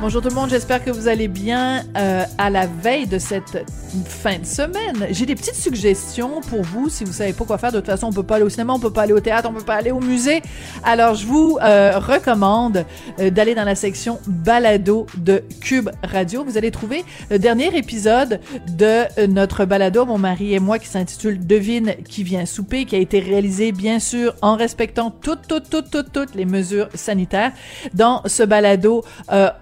[0.00, 3.66] Bonjour tout le monde, j'espère que vous allez bien euh, à la veille de cette
[4.06, 5.08] fin de semaine.
[5.10, 7.72] J'ai des petites suggestions pour vous si vous savez pas quoi faire.
[7.72, 9.48] De toute façon, on peut pas aller au cinéma, on peut pas aller au théâtre,
[9.50, 10.40] on peut pas aller au musée.
[10.84, 12.84] Alors, je vous euh, recommande
[13.18, 16.44] euh, d'aller dans la section balado de Cube Radio.
[16.44, 18.38] Vous allez trouver le dernier épisode
[18.68, 23.00] de notre balado, mon mari et moi, qui s'intitule Devine qui vient souper, qui a
[23.00, 27.50] été réalisé bien sûr en respectant toutes, toutes, toutes, toutes, toutes les mesures sanitaires.
[27.94, 29.02] Dans ce balado,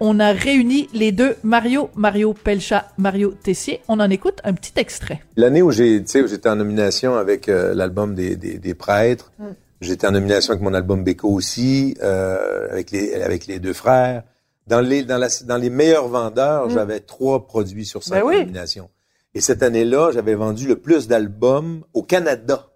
[0.01, 3.81] on a réuni les deux Mario, Mario Pelcha, Mario Tessier.
[3.89, 5.21] On en écoute un petit extrait.
[5.37, 9.53] L'année où j'ai, j'étais en nomination avec euh, l'album des, des, des, prêtres, hmm.
[9.81, 14.23] j'étais en nomination avec mon album Beko aussi, euh, avec les avec les deux frères.
[14.67, 16.71] Dans les dans, la, dans les meilleurs vendeurs, hmm.
[16.71, 18.91] j'avais trois produits sur cinq ben nominations.
[19.35, 22.69] Et cette année-là, j'avais vendu le plus d'albums au Canada.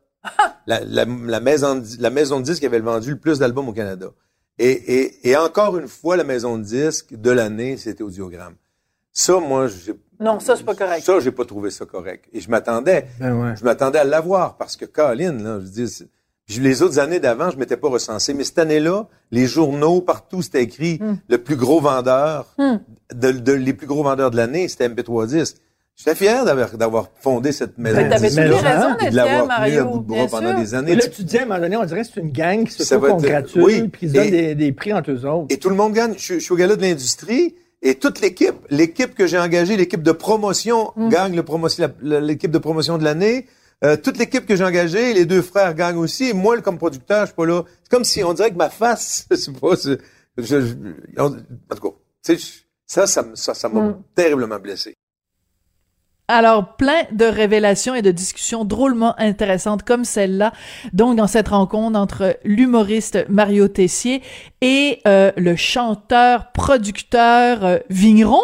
[0.66, 4.08] la, la, la, maison la maison de disque avait vendu le plus d'albums au Canada.
[4.62, 8.56] Et, et, et, encore une fois, la maison de disque de l'année, c'était Audiogramme.
[9.10, 9.94] Ça, moi, j'ai...
[10.20, 11.02] Non, ça, c'est pas correct.
[11.02, 12.26] Ça, j'ai pas trouvé ça correct.
[12.34, 16.82] Et je m'attendais, ben je m'attendais à l'avoir parce que Colin, là, je dis, les
[16.82, 20.98] autres années d'avant, je m'étais pas recensé, mais cette année-là, les journaux, partout, c'était écrit
[21.00, 21.16] hmm.
[21.26, 22.80] le plus gros vendeur, hmm.
[23.14, 25.56] de, de, les plus gros vendeurs de l'année, c'était MP3 Disque.
[26.02, 28.08] J'étais fier d'avoir fondé cette maison.
[28.08, 29.80] T'avais toujours raison d'être fier, Mario.
[29.80, 30.94] à bout de bras pendant des années.
[30.94, 32.94] là, tu dis, à un moment donné, on dirait que c'est une gang qui se
[32.94, 33.88] congratule, oui.
[33.88, 35.46] puis ils donnent des, des, prix entre eux autres.
[35.50, 36.14] Et tout le monde gagne.
[36.16, 40.02] Je, je suis au gala de l'industrie, et toute l'équipe, l'équipe que j'ai engagée, l'équipe
[40.02, 41.08] de promotion, mm.
[41.10, 41.42] gagne
[42.00, 43.46] l'équipe de promotion de l'année.
[43.84, 46.30] Euh, toute l'équipe que j'ai engagée, les deux frères gagnent aussi.
[46.30, 47.62] Et moi, comme producteur, je suis pas là.
[47.82, 49.74] C'est comme si on dirait que ma face, c'est pas...
[49.76, 49.96] Je,
[50.38, 50.56] je,
[51.18, 52.34] en, tout cas,
[52.86, 54.02] ça, ça m'a ça, ça mm.
[54.14, 54.94] terriblement blessé.
[56.30, 60.52] Alors, plein de révélations et de discussions drôlement intéressantes comme celle-là,
[60.92, 64.22] donc dans cette rencontre entre l'humoriste Mario Tessier
[64.60, 68.42] et euh, le chanteur, producteur, euh, vigneron,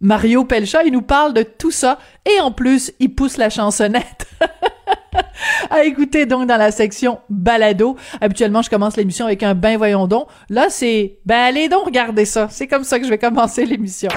[0.00, 0.82] Mario Pelcha.
[0.82, 4.26] Il nous parle de tout ça et en plus, il pousse la chansonnette.
[5.70, 7.96] à écouter donc dans la section balado.
[8.20, 10.26] Habituellement, je commence l'émission avec un ben voyons donc.
[10.48, 12.48] Là, c'est ben allez donc regarder ça.
[12.50, 14.10] C'est comme ça que je vais commencer l'émission.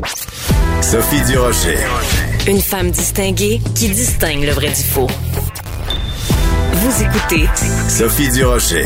[0.81, 1.77] Sophie Durocher.
[2.45, 5.07] Une femme distinguée qui distingue le vrai du faux.
[6.73, 7.47] Vous écoutez
[7.87, 8.83] Sophie Durocher.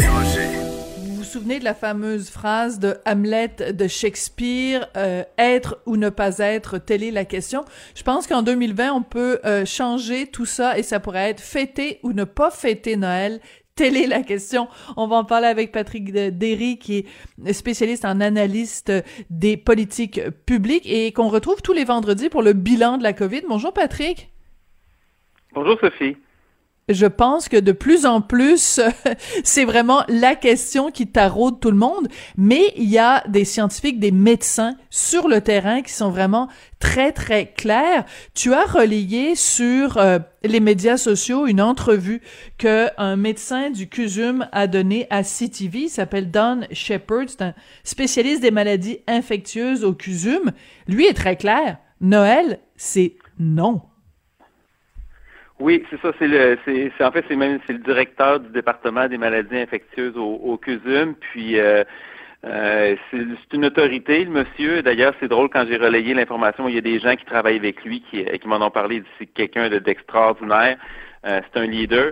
[0.99, 6.09] Vous vous souvenez de la fameuse phrase de Hamlet de Shakespeare euh, Être ou ne
[6.09, 7.65] pas être, telle est la question.
[7.95, 11.99] Je pense qu'en 2020, on peut euh, changer tout ça et ça pourrait être fêter
[12.03, 13.39] ou ne pas fêter Noël,
[13.77, 14.67] Telle est la question.
[14.97, 17.05] On va en parler avec Patrick Derry, qui
[17.45, 18.91] est spécialiste en analyste
[19.29, 23.43] des politiques publiques et qu'on retrouve tous les vendredis pour le bilan de la COVID.
[23.47, 24.31] Bonjour Patrick.
[25.53, 26.17] Bonjour Sophie
[26.89, 28.79] je pense que de plus en plus,
[29.43, 32.07] c'est vraiment la question qui taraude tout le monde.
[32.37, 36.47] Mais il y a des scientifiques, des médecins sur le terrain qui sont vraiment
[36.79, 38.05] très, très clairs.
[38.33, 42.21] Tu as relayé sur euh, les médias sociaux une entrevue
[42.57, 45.79] que un médecin du CUSUM a donnée à CTV.
[45.79, 47.25] Il s'appelle Don Shepard.
[47.27, 50.51] C'est un spécialiste des maladies infectieuses au CUSUM.
[50.87, 51.77] Lui est très clair.
[51.99, 53.81] Noël, c'est non.
[55.59, 56.11] Oui, c'est ça.
[56.19, 60.15] C'est le, c'est, en fait, c'est même, c'est le directeur du département des maladies infectieuses
[60.15, 61.15] au, au CUSUM.
[61.15, 61.83] Puis, euh,
[62.45, 63.17] euh, c'est,
[63.53, 64.83] une autorité, le monsieur.
[64.83, 66.67] D'ailleurs, c'est drôle quand j'ai relayé l'information.
[66.67, 69.01] Il y a des gens qui travaillent avec lui qui, qui m'en ont parlé.
[69.17, 70.77] C'est quelqu'un d'extraordinaire.
[71.25, 72.11] Euh, c'est un leader.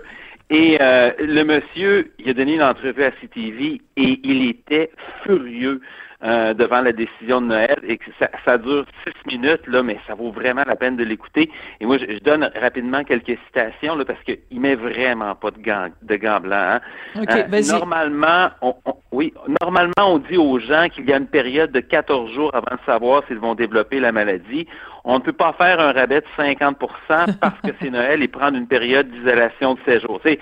[0.50, 4.90] Et le monsieur, il a donné une entrevue à CTV et il était
[5.24, 5.80] furieux.
[6.26, 9.96] Euh, devant la décision de Noël et que ça, ça, dure six minutes, là, mais
[10.08, 11.48] ça vaut vraiment la peine de l'écouter.
[11.78, 15.86] Et moi, je, donne rapidement quelques citations là, parce qu'il met vraiment pas de gants,
[16.02, 16.80] de gants blancs.
[17.16, 17.24] Hein.
[17.30, 18.74] Euh, normalement, on,
[19.12, 19.32] oui,
[19.62, 22.84] normalement, on dit aux gens qu'il y a une période de 14 jours avant de
[22.84, 24.66] savoir s'ils vont développer la maladie.
[25.04, 28.58] on ne peut pas faire un rabais de 50% parce que c'est Noël et prendre
[28.58, 30.20] une période d'isolation de séjour.
[30.24, 30.38] Tu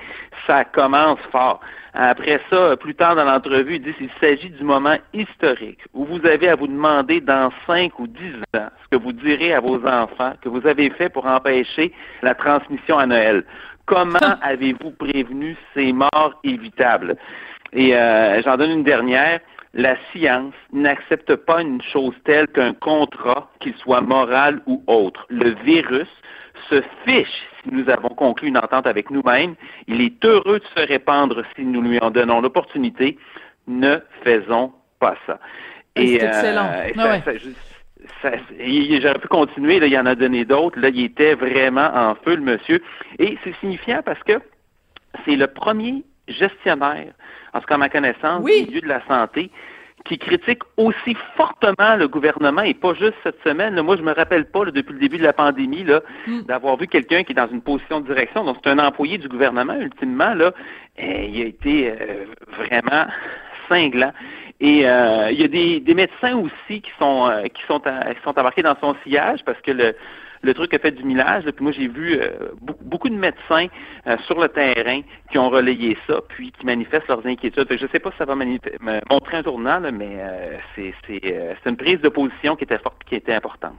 [0.47, 1.61] ça commence fort.
[1.97, 6.27] Après ça, plus tard dans l'entrevue, il dit qu'il s'agit du moment historique où vous
[6.27, 8.21] avez à vous demander dans 5 ou 10
[8.57, 11.93] ans ce que vous direz à vos enfants que vous avez fait pour empêcher
[12.23, 13.45] la transmission à Noël.
[13.87, 17.17] Comment avez-vous prévenu ces morts évitables?
[17.73, 19.39] Et euh, j'en donne une dernière
[19.75, 25.27] la science n'accepte pas une chose telle qu'un contrat, qu'il soit moral ou autre.
[25.29, 26.09] Le virus
[26.71, 29.57] se fiche si nous avons conclu une entente avec nous-mêmes.
[29.89, 33.19] Il est heureux de se répandre si nous lui en donnons l'opportunité.
[33.67, 35.41] Ne faisons pas ça.
[35.97, 36.71] Et, c'est excellent.
[36.73, 36.91] Euh,
[39.01, 40.79] J'aurais pu continuer, là, il y en a donné d'autres.
[40.79, 42.81] Là, il était vraiment en feu, le monsieur.
[43.19, 44.41] Et c'est signifiant parce que
[45.25, 47.13] c'est le premier gestionnaire
[47.53, 48.65] en ce qu'à ma connaissance, oui.
[48.65, 49.51] du milieu de la santé,
[50.05, 53.81] qui critique aussi fortement le gouvernement et pas juste cette semaine.
[53.81, 56.43] moi, je me rappelle pas depuis le début de la pandémie là, hmm.
[56.43, 58.45] d'avoir vu quelqu'un qui est dans une position de direction.
[58.45, 60.53] Donc, c'est un employé du gouvernement ultimement là.
[60.99, 62.27] Et il a été euh,
[62.59, 63.07] vraiment
[63.69, 64.13] cinglant.
[64.61, 68.23] Et euh, il y a des, des médecins aussi qui sont euh, qui sont qui
[68.23, 69.97] sont embarqués dans son sillage parce que le
[70.45, 71.45] le truc a fait du millage.
[71.45, 72.51] Puis moi, j'ai vu euh,
[72.81, 73.67] beaucoup, de médecins
[74.07, 75.01] euh, sur le terrain
[75.31, 77.67] qui ont relayé ça, puis qui manifestent leurs inquiétudes.
[77.71, 82.01] je ne sais pas si ça va montrer un tournant, mais euh, c'est une prise
[82.01, 83.79] de position qui était, forte, qui était importante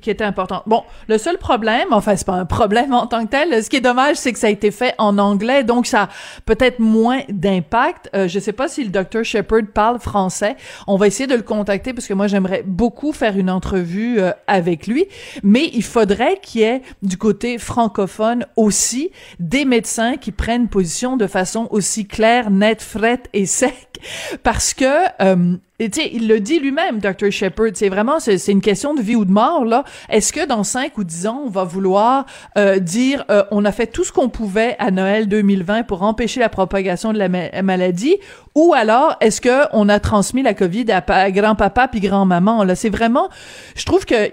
[0.00, 0.62] qui était important.
[0.66, 3.76] Bon, le seul problème, enfin c'est pas un problème en tant que tel, ce qui
[3.76, 6.08] est dommage, c'est que ça a été fait en anglais, donc ça a
[6.46, 8.10] peut-être moins d'impact.
[8.14, 10.56] Euh, je sais pas si le docteur Shepard parle français.
[10.86, 14.32] On va essayer de le contacter parce que moi j'aimerais beaucoup faire une entrevue euh,
[14.46, 15.06] avec lui,
[15.42, 21.16] mais il faudrait qu'il y ait du côté francophone aussi des médecins qui prennent position
[21.16, 24.00] de façon aussi claire, nette, frette et sec
[24.42, 24.84] parce que
[25.22, 27.32] euh, tu sais, il le dit lui-même, Dr.
[27.32, 29.82] Shepard, c'est vraiment, c'est une question de vie ou de mort, là.
[30.08, 32.26] Est-ce que dans 5 ou 10 ans, on va vouloir
[32.56, 36.38] euh, dire, euh, on a fait tout ce qu'on pouvait à Noël 2020 pour empêcher
[36.38, 38.16] la propagation de la maladie,
[38.54, 42.76] ou alors, est-ce que on a transmis la COVID à, grand-papa puis grand-maman, là?
[42.76, 43.28] C'est vraiment,
[43.74, 44.30] je trouve que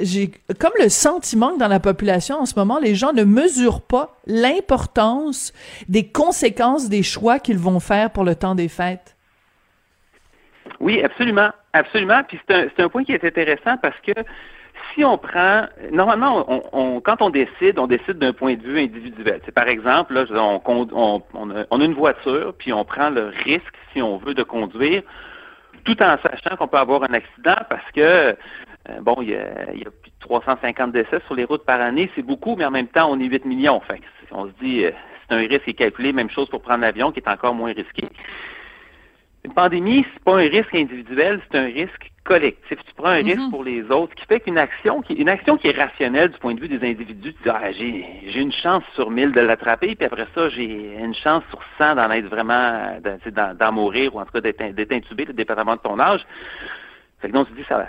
[0.00, 3.82] j'ai comme le sentiment que dans la population, en ce moment, les gens ne mesurent
[3.82, 5.52] pas l'importance
[5.90, 9.17] des conséquences des choix qu'ils vont faire pour le temps des fêtes.
[10.80, 11.50] Oui, absolument.
[11.72, 12.22] Absolument.
[12.26, 14.12] Puis c'est un, un, point qui est intéressant parce que
[14.94, 19.40] si on prend, normalement, on, quand on décide, on décide d'un point de vue individuel.
[19.44, 20.24] C'est par exemple, là,
[20.64, 25.02] on, on, a, une voiture, puis on prend le risque, si on veut, de conduire,
[25.84, 28.34] tout en sachant qu'on peut avoir un accident parce que, euh,
[29.02, 31.80] bon, il y, a, il y, a, plus de 350 décès sur les routes par
[31.80, 33.80] année, c'est beaucoup, mais en même temps, on est 8 millions.
[33.80, 34.90] Fait on se dit, euh,
[35.28, 37.72] c'est un risque qui est calculé, même chose pour prendre l'avion, qui est encore moins
[37.72, 38.08] risqué.
[39.44, 42.78] Une pandémie, c'est pas un risque individuel, c'est un risque collectif.
[42.86, 43.50] Tu prends un risque mhm.
[43.50, 46.38] pour les autres, ce qui fait qu'une action qui, une action qui est rationnelle du
[46.38, 49.40] point de vue des individus, tu dis, ah, j'ai, j'ai une chance sur mille de
[49.40, 54.20] l'attraper, puis après ça, j'ai une chance sur 100 d'en être vraiment, d'en, mourir, ou
[54.20, 56.20] en tout cas d'être, d'être intubé, dépendamment de ton âge.
[57.20, 57.88] Fait que donc, tu dis, ça,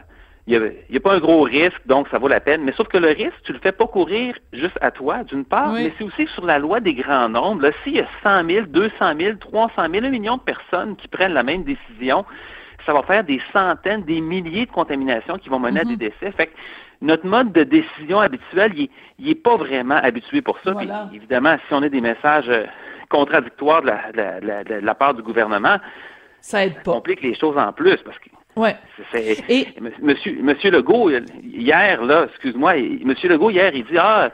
[0.50, 2.63] il n'y a, pas un gros risque, donc ça vaut la peine.
[2.63, 5.74] Mais sauf que le risque, tu le fais pas courir juste à toi, d'une part,
[5.74, 7.62] mais c'est aussi sur la loi des grands nombres.
[7.62, 11.07] Là, s'il y a 100 000, 200 000, 300 000, un million de personnes qui
[11.07, 12.25] prennent la même décision,
[12.86, 15.98] ça va faire des centaines, des milliers de contaminations qui vont mener à des mm-hmm.
[15.98, 16.31] décès.
[16.31, 16.54] Fait que
[17.02, 20.74] notre mode de décision habituel, il n'est pas vraiment habitué pour ça.
[21.13, 22.66] évidemment, si on a des messages euh,
[23.10, 25.78] contradictoires de la, la, part du gouvernement,
[26.42, 26.94] ça aide pas.
[26.94, 28.75] complique les choses en plus parce que Ouais.
[29.47, 29.68] Et...
[30.01, 31.09] Monsieur, Monsieur Legault,
[31.44, 32.73] hier, là, excuse-moi,
[33.06, 34.31] Monsieur Legault, hier, il dit Ah,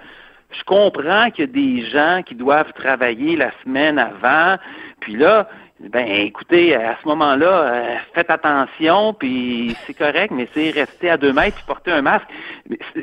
[0.50, 4.58] je comprends qu'il y a des gens qui doivent travailler la semaine avant,
[5.00, 5.48] puis là,
[5.80, 11.18] ben écoutez, à ce moment-là, euh, faites attention, puis c'est correct, mais c'est rester à
[11.18, 12.26] deux mètres puis porter un masque.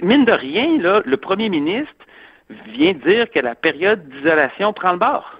[0.03, 1.95] Mine de rien, là, le premier ministre
[2.67, 5.39] vient dire que la période d'isolation prend le bord.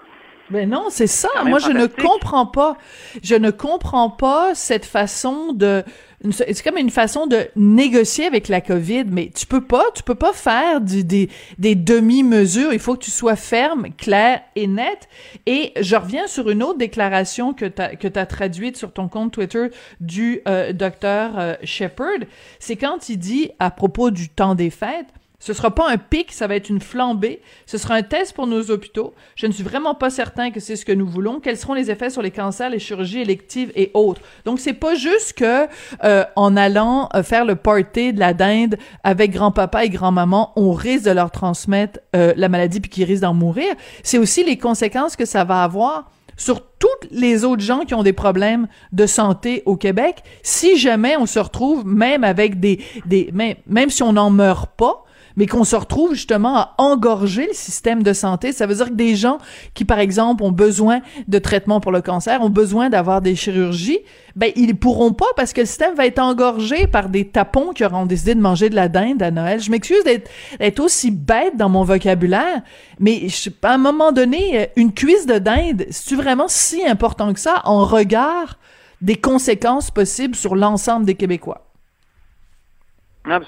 [0.53, 1.29] Mais non, c'est ça.
[1.45, 2.77] Moi, je ne comprends pas.
[3.23, 5.83] Je ne comprends pas cette façon de.
[6.31, 10.15] C'est comme une façon de négocier avec la COVID, mais tu peux pas, tu peux
[10.15, 12.71] pas faire du, des, des demi-mesures.
[12.71, 15.09] Il faut que tu sois ferme, clair et net.
[15.47, 19.09] Et je reviens sur une autre déclaration que tu as, que as traduite sur ton
[19.09, 19.67] compte Twitter
[19.99, 22.19] du euh, docteur euh, Shepard.
[22.57, 25.07] C'est quand il dit à propos du temps des fêtes,
[25.43, 27.41] ce sera pas un pic, ça va être une flambée.
[27.65, 29.13] Ce sera un test pour nos hôpitaux.
[29.35, 31.41] Je ne suis vraiment pas certain que c'est ce que nous voulons.
[31.41, 34.21] Quels seront les effets sur les cancers, les chirurgies électives et autres?
[34.45, 35.67] Donc c'est pas juste que
[36.05, 40.71] euh, en allant euh, faire le party de la dinde avec grand-papa et grand-maman, on
[40.71, 43.75] risque de leur transmettre euh, la maladie puis qu'ils risquent d'en mourir.
[44.01, 48.03] C'est aussi les conséquences que ça va avoir sur toutes les autres gens qui ont
[48.03, 53.29] des problèmes de santé au Québec si jamais on se retrouve même avec des, des
[53.33, 55.03] même, même si on n'en meurt pas,
[55.35, 58.51] mais qu'on se retrouve justement à engorger le système de santé.
[58.51, 59.37] Ça veut dire que des gens
[59.73, 63.99] qui, par exemple, ont besoin de traitement pour le cancer, ont besoin d'avoir des chirurgies,
[64.35, 67.85] ben ils pourront pas parce que le système va être engorgé par des tapons qui
[67.85, 69.59] auront décidé de manger de la dinde à Noël.
[69.61, 72.61] Je m'excuse d'être aussi bête dans mon vocabulaire,
[72.99, 73.27] mais
[73.61, 77.85] à un moment donné, une cuisse de dinde, c'est vraiment si important que ça en
[77.85, 78.57] regard
[79.01, 81.72] des conséquences possibles sur l'ensemble des Québécois?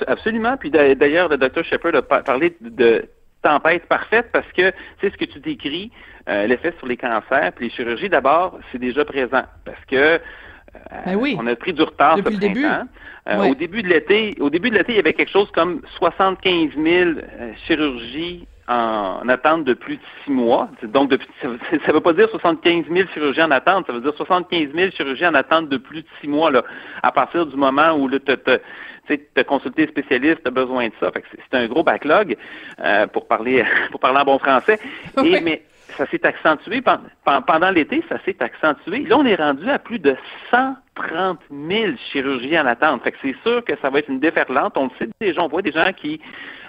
[0.07, 0.57] Absolument.
[0.57, 3.07] Puis d'ailleurs, le docteur Shepard a parlé de
[3.41, 5.91] tempête parfaite parce que, tu sais, ce que tu décris,
[6.27, 10.19] euh, l'effet sur les cancers, puis les chirurgies, d'abord, c'est déjà présent parce que euh,
[11.05, 11.37] ben oui.
[11.39, 12.65] on a pris du retard Depuis ce début.
[13.27, 15.81] Euh, au début de l'été, au début de l'été, il y avait quelque chose comme
[15.97, 17.11] 75 000
[17.65, 20.69] chirurgies en attente de plus de six mois.
[20.83, 24.13] Donc, depuis, ça ne veut pas dire 75 000 chirurgiens en attente, ça veut dire
[24.15, 26.63] 75 000 chirurgiens en attente de plus de six mois, là,
[27.03, 28.31] à partir du moment où tu
[29.37, 31.11] as consulté spécialiste, tu as besoin de ça.
[31.13, 32.35] c'est un gros backlog,
[32.83, 34.79] euh, pour parler pour parler en bon français.
[35.23, 35.63] Et, mais
[35.97, 36.81] ça s'est accentué
[37.23, 38.99] pendant l'été, ça s'est accentué.
[39.03, 40.15] Là, on est rendu à plus de
[40.51, 43.03] 130 000 chirurgiens en attente.
[43.03, 44.77] Fait que c'est sûr que ça va être une déferlante.
[44.77, 46.19] On le sait déjà, on voit des gens qui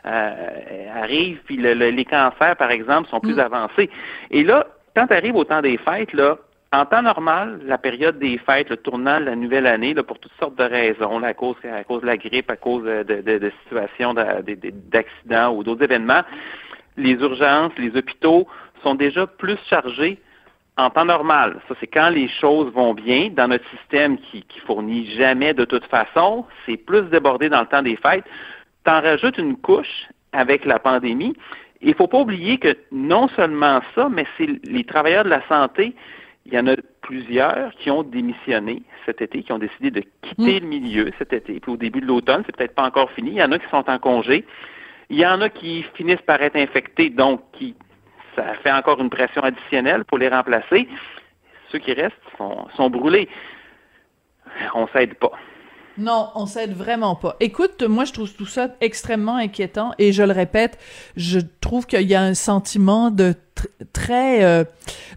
[0.06, 3.40] euh, arrivent, puis les cancers, par exemple, sont plus mm.
[3.40, 3.90] avancés.
[4.30, 6.38] Et là, quand tu arrives au temps des fêtes, là,
[6.72, 10.18] en temps normal, la période des fêtes, le tournant de la nouvelle année, là, pour
[10.18, 13.38] toutes sortes de raisons, à, cause, à cause de la grippe, à cause de, de,
[13.38, 16.22] de situations d'accidents ou d'autres événements,
[16.96, 18.46] les urgences, les hôpitaux
[18.86, 20.18] sont déjà plus chargés
[20.76, 21.60] en temps normal.
[21.68, 25.64] Ça, c'est quand les choses vont bien dans notre système qui, qui fournit jamais de
[25.64, 26.44] toute façon.
[26.64, 28.24] C'est plus débordé dans le temps des fêtes.
[28.84, 31.34] T'en rajoutes une couche avec la pandémie.
[31.80, 35.94] Il faut pas oublier que non seulement ça, mais c'est les travailleurs de la santé.
[36.44, 40.60] Il y en a plusieurs qui ont démissionné cet été, qui ont décidé de quitter
[40.60, 40.62] mm.
[40.62, 41.58] le milieu cet été.
[41.58, 43.30] Puis au début de l'automne, c'est peut-être pas encore fini.
[43.30, 44.44] Il y en a qui sont en congé.
[45.08, 47.74] Il y en a qui finissent par être infectés, donc qui
[48.36, 50.88] ça fait encore une pression additionnelle pour les remplacer.
[51.72, 53.28] Ceux qui restent sont, sont brûlés.
[54.74, 55.32] On s'aide pas.
[55.98, 57.36] Non, on s'aide vraiment pas.
[57.40, 60.78] Écoute, moi, je trouve tout ça extrêmement inquiétant et je le répète,
[61.16, 63.34] je trouve qu'il y a un sentiment de
[63.94, 64.64] très euh,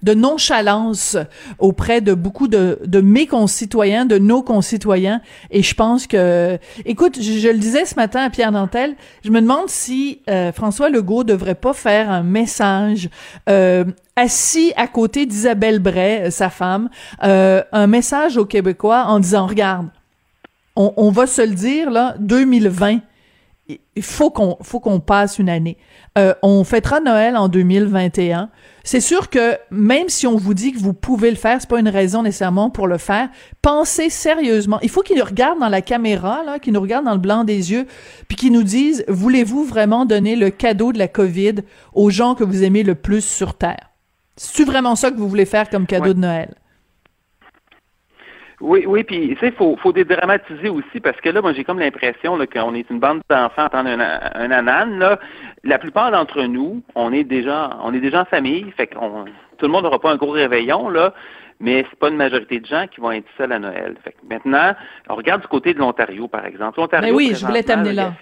[0.04, 1.18] de nonchalance
[1.58, 5.22] auprès de beaucoup de, de mes concitoyens, de nos concitoyens.
[5.52, 8.96] Et je pense que, écoute, je, le disais ce matin à Pierre Nantel,
[9.26, 13.10] je me demande si euh, François Legault devrait pas faire un message
[13.50, 13.84] euh,
[14.16, 16.90] assis à côté d'Isabelle Bray, sa femme,
[17.22, 19.88] un message aux Québécois en disant, regarde,
[20.80, 23.00] on, va se le dire, là, 2020,
[23.96, 25.78] il faut qu'on faut qu'on passe une année.
[26.18, 28.50] Euh, on fêtera Noël en 2021.
[28.84, 31.80] C'est sûr que même si on vous dit que vous pouvez le faire, c'est pas
[31.80, 33.30] une raison nécessairement pour le faire.
[33.62, 34.80] Pensez sérieusement.
[34.82, 37.44] Il faut qu'ils nous regardent dans la caméra, là, qu'ils nous regardent dans le blanc
[37.44, 37.86] des yeux,
[38.28, 41.56] puis qu'ils nous disent voulez-vous vraiment donner le cadeau de la COVID
[41.94, 43.92] aux gens que vous aimez le plus sur Terre?
[44.38, 46.56] C'est vraiment ça que vous voulez faire comme cadeau de Noël?
[48.62, 51.80] Oui, oui, puis tu sais, faut, faut dédramatiser aussi parce que là, moi, j'ai comme
[51.80, 55.00] l'impression qu'on est une bande d'enfants attendant un, un anan.
[55.00, 55.20] Là,
[55.64, 59.26] la plupart d'entre nous, on est déjà, on est déjà en famille, fait qu'on,
[59.58, 61.14] tout le monde n'aura pas un gros réveillon là,
[61.60, 63.96] mais c'est pas une majorité de gens qui vont être seuls à Noël.
[64.04, 64.74] Fait que maintenant,
[65.10, 66.80] on regarde du côté de l'Ontario, par exemple.
[66.80, 68.14] L'Ontario, mais oui, je voulais t'amener là.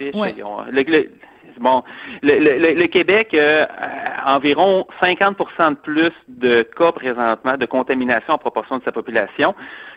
[1.59, 1.83] bon,
[2.21, 3.65] le, le, Québec, euh,
[4.25, 9.53] environ 50% de plus de cas présentement de contamination en proportion de sa population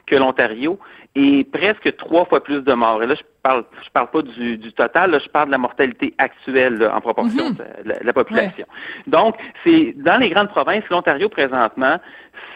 [0.06, 0.78] que l'Ontario
[1.14, 3.02] et presque trois fois plus de morts.
[3.02, 5.58] Et là, je parle, je parle pas du, du total, là, je parle de la
[5.58, 7.56] mortalité actuelle en proportion mhm.
[7.84, 8.66] de, la, population.
[9.06, 11.98] Donc, c'est dans les grandes provinces, l'Ontario présentement,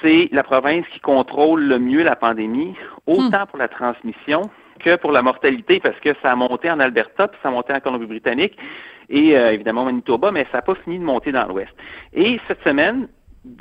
[0.02, 2.74] c'est la province qui contrôle le mieux la pandémie,
[3.06, 3.46] autant hmm.
[3.48, 4.42] pour la transmission
[4.80, 7.72] que pour la mortalité, parce que ça a monté en Alberta, puis ça a monté
[7.72, 8.56] en Colombie-Britannique,
[9.08, 11.72] et euh, évidemment Manitoba, mais ça n'a pas fini de monter dans l'Ouest.
[12.12, 13.08] Et cette semaine,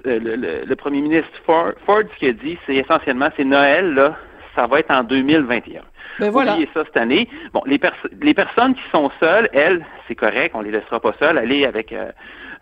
[0.06, 4.18] euh, le, premier ministre Ford, ce qu'il a dit, c'est essentiellement, c'est Noël, là,
[4.56, 5.82] ça va être en 2021.
[6.20, 6.54] Ben voilà.
[6.54, 7.28] Oubliez ça cette année.
[7.54, 7.80] Bon, les,
[8.22, 11.92] les personnes qui sont seules, elles, c'est correct, on les laissera pas seules, aller avec,
[11.92, 12.12] euh,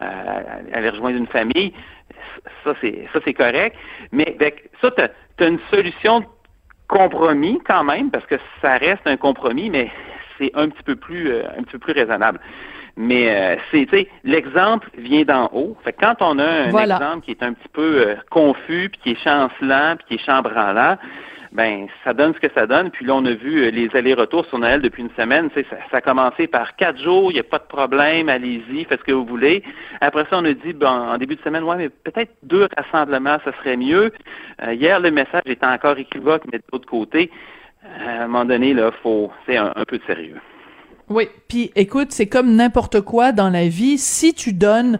[0.01, 0.41] euh,
[0.73, 1.73] aller rejoindre une famille,
[2.63, 3.75] ça c'est, ça c'est correct.
[4.11, 6.25] Mais avec ça, tu as, une solution de
[6.87, 9.91] compromis quand même, parce que ça reste un compromis, mais
[10.37, 12.39] c'est un petit peu plus, un petit peu plus raisonnable.
[13.01, 15.75] Mais euh, c'est, tu sais, l'exemple vient d'en haut.
[15.83, 19.11] Fait quand on a un exemple qui est un petit peu euh, confus, puis qui
[19.11, 20.97] est chancelant, puis qui est chambranlant,
[21.51, 22.91] ben ça donne ce que ça donne.
[22.91, 25.49] Puis là, on a vu euh, les allers-retours sur Noël depuis une semaine.
[25.55, 28.99] Ça, ça a commencé par quatre jours, il n'y a pas de problème, allez-y, faites
[28.99, 29.63] ce que vous voulez.
[29.99, 33.39] Après ça, on a dit, ben, en début de semaine, ouais, mais peut-être deux rassemblements,
[33.43, 34.13] ça serait mieux.
[34.61, 37.31] Euh, hier, le message était encore équivoque, mais de l'autre côté,
[37.83, 40.39] à un moment donné, là, faut, c'est un peu de sérieux.
[41.11, 43.97] Oui, puis écoute, c'est comme n'importe quoi dans la vie.
[43.97, 44.97] Si tu donnes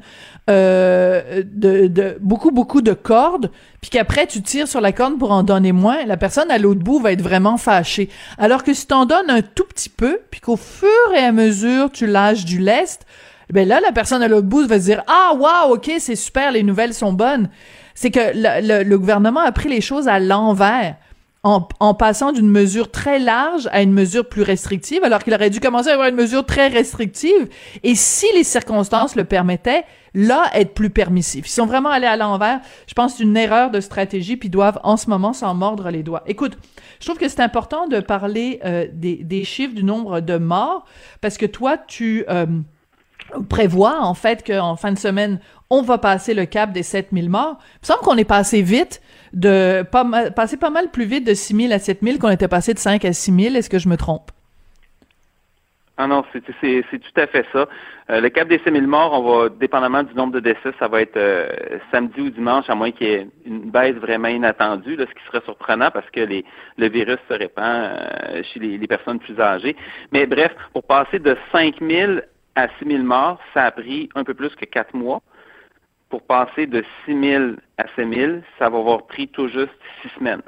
[0.50, 3.50] euh, de, beaucoup, beaucoup de cordes,
[3.80, 6.82] puis qu'après tu tires sur la corde pour en donner moins, la personne à l'autre
[6.82, 8.10] bout va être vraiment fâchée.
[8.38, 11.32] Alors que si tu en donnes un tout petit peu, puis qu'au fur et à
[11.32, 13.06] mesure tu lâches du lest,
[13.50, 16.51] ben là, la personne à l'autre bout va se dire «Ah, wow, ok, c'est super,
[16.51, 17.50] les nouvelles sont bonnes.»
[17.96, 20.96] C'est que le gouvernement a pris les choses à l'envers
[21.44, 25.60] en, passant d'une mesure très large à une mesure plus restrictive, alors qu'il aurait dû
[25.60, 27.50] commencer à avoir une mesure très restrictive,
[27.82, 29.84] et si les circonstances le permettaient,
[30.14, 31.48] là, être plus permissif.
[31.48, 32.60] Ils sont vraiment allés à l'envers.
[32.86, 36.04] Je pense c'est une erreur de stratégie, puis doivent en ce moment s'en mordre les
[36.04, 36.22] doigts.
[36.28, 36.58] Écoute,
[37.00, 40.86] je trouve que c'est important de parler euh, des, chiffres du nombre de morts,
[41.22, 42.24] parce que toi, tu...
[42.30, 42.46] Euh,
[43.48, 47.58] prévois en fait qu'en fin de semaine, on va passer le cap des 7000 morts.
[47.60, 49.02] Il me semble qu'on est passé vite
[49.34, 52.30] de pas mal, passer pas mal plus vite de 6 000 à 7 000 qu'on
[52.30, 53.56] était passé de 5 à 6 000.
[53.56, 54.32] Est-ce que je me trompe?
[55.98, 57.68] Ah non, c'est tout à fait ça.
[58.10, 60.88] Euh, le cap des 6 000 morts, on va, dépendamment du nombre de décès, ça
[60.88, 61.48] va être euh,
[61.92, 65.44] samedi ou dimanche, à moins qu'il y ait une baisse vraiment inattendue, ce qui serait
[65.46, 66.44] surprenant parce que les,
[66.78, 69.76] le virus se répand euh, chez les, les, personnes plus âgées.
[70.12, 72.14] Mais bref, pour passer de 5 000
[72.56, 75.22] à 6 000 morts, ça a pris un peu plus que 4 mois
[76.12, 77.44] pour passer de 6 000
[77.77, 80.44] à 7 000, ça va avoir pris tout juste six semaines.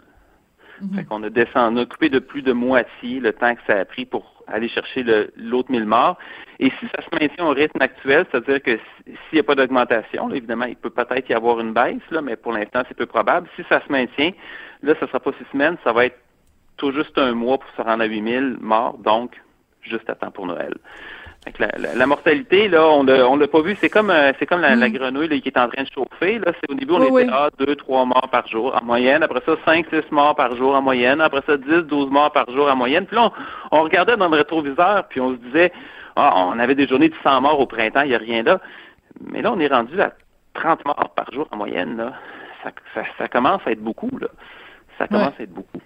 [0.82, 3.62] On Fait qu'on a descendu, on a coupé de plus de moitié le temps que
[3.66, 5.06] ça a pris pour aller chercher
[5.38, 6.18] l'autre 1000 morts.
[6.60, 10.30] Et si ça se maintient au rythme actuel, c'est-à-dire que s'il n'y a pas d'augmentation,
[10.32, 13.48] évidemment, il peut peut-être y avoir une baisse, là, mais pour l'instant, c'est peu probable.
[13.56, 14.32] Si ça se maintient,
[14.82, 16.20] là, ça ne sera pas six semaines, ça va être
[16.76, 19.40] tout juste un mois pour se rendre à 8000 morts, donc
[19.82, 20.74] juste à temps pour Noël.
[21.60, 23.76] La, la, mortalité, là, on l'a, on l'a pas vu.
[23.80, 24.94] C'est comme, euh, c'est comme la, mm.
[24.94, 26.40] grenouille qui est en train de chauffer.
[26.40, 29.24] Là, c'est au début, on était à deux, trois morts par jour en moyenne.
[29.24, 31.22] Après ça, cinq, six morts par jour en moyenne.
[31.22, 33.06] Après ça, dix, douze morts par jour en moyenne.
[33.06, 33.32] Puis là,
[33.72, 35.72] on, regardait dans le rétroviseur, puis on se disait,
[36.16, 38.60] ah, on avait des journées de 100 morts au printemps, il n'y a rien là.
[39.20, 40.14] Mais là, on est rendu à
[40.54, 41.98] 30 morts par jour en moyenne.
[41.98, 42.14] Là.
[42.64, 44.18] Ça, ça, ça commence à être beaucoup.
[44.20, 44.28] Là.
[44.98, 45.82] Ça commence à être beaucoup.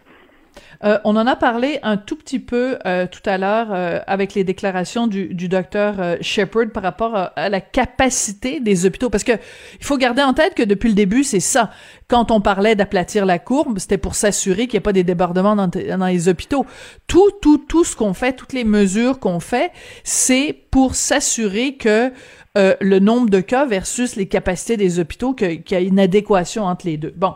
[0.83, 4.33] Euh, on en a parlé un tout petit peu euh, tout à l'heure euh, avec
[4.35, 9.31] les déclarations du, docteur Shepard par rapport à, la capacité des hôpitaux, parce que
[9.79, 11.71] il faut garder en tête que depuis le début, c'est ça.
[12.07, 15.55] Quand on parlait d'aplatir la courbe, c'était pour s'assurer qu'il n'y ait pas des débordements
[15.55, 16.65] dans, dans, les hôpitaux.
[17.07, 19.71] Tout, tout, tout ce qu'on fait, toutes les mesures qu'on fait,
[20.03, 22.11] c'est pour s'assurer que
[22.55, 26.87] le nombre de cas versus les capacités des hôpitaux, qu'il y a une adéquation entre
[26.87, 27.13] les deux.
[27.15, 27.35] Bon.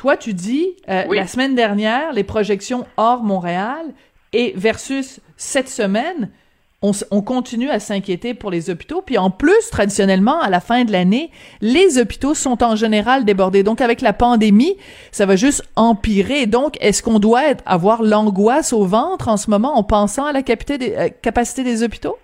[0.00, 3.84] Toi, tu dis, euh, la semaine dernière, les projections hors Montréal
[4.32, 6.30] et versus cette semaine,
[6.80, 9.02] on, on continue à s'inquiéter pour les hôpitaux.
[9.02, 13.62] Puis en plus, traditionnellement, à la fin de l'année, les hôpitaux sont en général débordés.
[13.62, 14.78] Donc avec la pandémie,
[15.12, 16.46] ça va juste empirer.
[16.46, 20.42] Donc, est-ce qu'on doit avoir l'angoisse au ventre en ce moment en pensant à la
[20.42, 22.16] capacité des, euh, capacité des hôpitaux?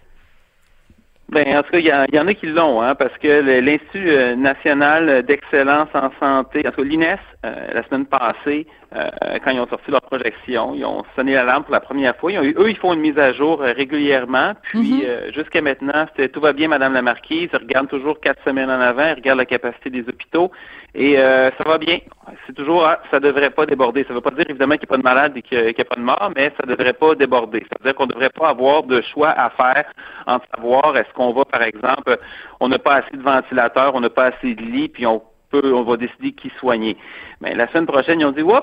[1.37, 4.35] Ben, en tout cas, il y, en a qui l'ont, hein, parce que l'Institut euh,
[4.37, 9.11] national d'excellence en santé, en tout cas l'INES, euh, la semaine passée, euh,
[9.45, 12.33] quand ils ont sorti leur projection, ils ont sonné l'alarme pour la première fois.
[12.33, 15.35] eux, ils font une mise à jour régulièrement, puis mm-hmm.
[15.35, 18.81] jusqu'à maintenant, c'était tout va bien, Madame la Marquise, ils regardent toujours quatre semaines en
[18.81, 20.51] avant, ils regardent la capacité des hôpitaux,
[20.95, 21.99] et ça va bien.
[22.47, 24.03] C'est toujours, ah, ça devrait pas déborder.
[24.05, 25.81] Ça ne veut pas dire évidemment qu'il n'y a pas de malade et qu'il n'y
[25.81, 27.61] a, pas de mort, mais ça ne devrait pas déborder.
[27.61, 29.85] Ça veut dire qu'on ne devrait pas avoir de choix à faire
[30.27, 32.19] en savoir est-ce qu'on va, par exemple,
[32.61, 35.73] on n'a pas assez de ventilateurs, on n'a pas assez de lits, puis on peut,
[35.73, 36.97] on va décider qui soigner.
[37.41, 38.63] Mais la semaine prochaine, ils ont dit, oups,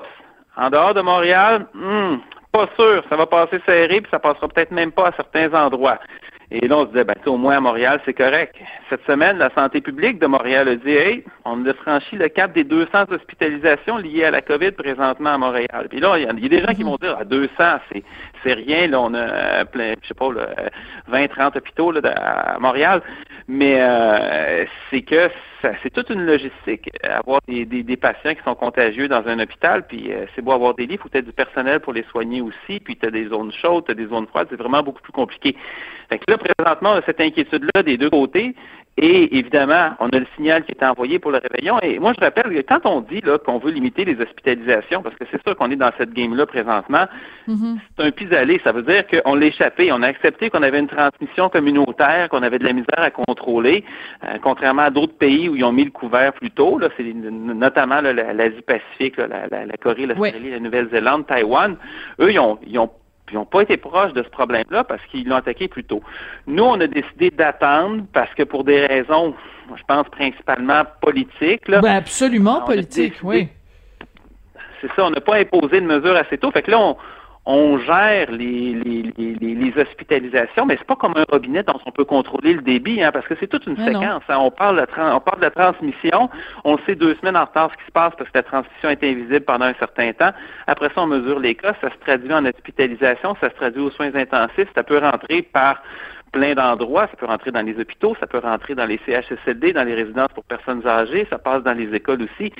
[0.56, 2.16] en dehors de Montréal, hmm,
[2.52, 5.98] pas sûr, ça va passer serré, puis ça passera peut-être même pas à certains endroits.
[6.50, 8.54] Et là, on se disait, ben, au moins à Montréal, c'est correct.
[8.90, 12.52] Cette semaine, la santé publique de Montréal a dit, hey, on a franchi le cap
[12.52, 15.86] des 200 hospitalisations liées à la COVID présentement à Montréal.
[15.88, 17.50] Puis là, il y, a des gens qui vont dire, à 200,
[17.92, 20.28] c'est, rien, là, on a euh, plein, je sais pas,
[21.08, 23.02] 20, 30 hôpitaux là, à Montréal.
[23.46, 25.30] Mais euh, c'est que
[25.82, 30.12] c'est toute une logistique, avoir des, des, patients qui sont contagieux dans un hôpital, puis
[30.12, 32.80] euh, c'est beau avoir des lits, il faut être du personnel pour les soigner aussi,
[32.80, 35.12] puis tu as des zones chaudes, tu as des zones froides, c'est vraiment beaucoup plus
[35.12, 35.56] compliqué.
[36.08, 38.54] Fait que là, présentement, cette inquiétude-là des deux côtés,
[38.96, 41.80] Et évidemment, on a le signal qui est envoyé pour le réveillon.
[41.82, 45.24] Et moi, je rappelle que quand on dit qu'on veut limiter les hospitalisations, parce que
[45.32, 47.06] c'est sûr qu'on est dans cette game-là présentement,
[47.48, 47.78] mm-hmm.
[47.98, 48.60] c'est un pis-aller.
[48.62, 49.90] Ça veut dire qu'on l'a échappé.
[49.90, 53.84] On a accepté qu'on avait une transmission communautaire, qu'on avait de la misère à contrôler,
[54.22, 56.78] euh, contrairement à d'autres pays où ils ont mis le couvert plus tôt.
[56.78, 61.76] Là, c'est notamment l'Asie-Pacifique, la, la, Corée, l'Australie, la Nouvelle-Zélande, Taïwan.
[62.20, 62.90] Eux, ils ont, ils ont
[63.30, 66.02] ils n'ont pas été proches de ce problème-là parce qu'ils l'ont attaqué plus tôt.
[66.46, 69.34] Nous, on a décidé d'attendre parce que pour des raisons,
[69.74, 71.66] je pense principalement politiques.
[71.68, 73.48] Là, ben absolument politiques, oui.
[74.80, 76.50] C'est ça, on n'a pas imposé de mesures assez tôt.
[76.50, 76.96] Fait que là, on,
[77.46, 81.90] on gère les, les, les, les hospitalisations, mais c'est pas comme un robinet dont on
[81.90, 84.22] peut contrôler le débit, hein, parce que c'est toute une séquence.
[84.28, 84.38] Hein.
[84.38, 86.30] On, parle de on parle de la transmission,
[86.64, 89.04] on sait deux semaines en retard ce qui se passe parce que la transmission est
[89.04, 90.32] invisible pendant un certain temps.
[90.66, 93.90] Après ça, on mesure les cas, ça se traduit en hospitalisation, ça se traduit aux
[93.90, 95.82] soins intensifs, ça peut rentrer par
[96.34, 97.06] plein d'endroits.
[97.10, 100.32] Ça peut rentrer dans les hôpitaux, ça peut rentrer dans les CHSLD, dans les résidences
[100.34, 102.52] pour personnes âgées, ça passe dans les écoles aussi.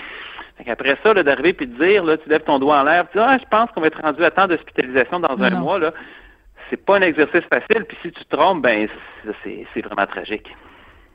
[0.67, 3.25] Après ça, d'arriver puis de dire, là, tu lèves ton doigt en l'air, tu dis,
[3.27, 5.93] ah, je pense qu'on va être rendu à temps d'hospitalisation dans un mois, là.
[6.71, 8.89] C'est pas un exercice facile, puis si tu te trompes, ben,
[9.45, 10.49] c'est vraiment tragique.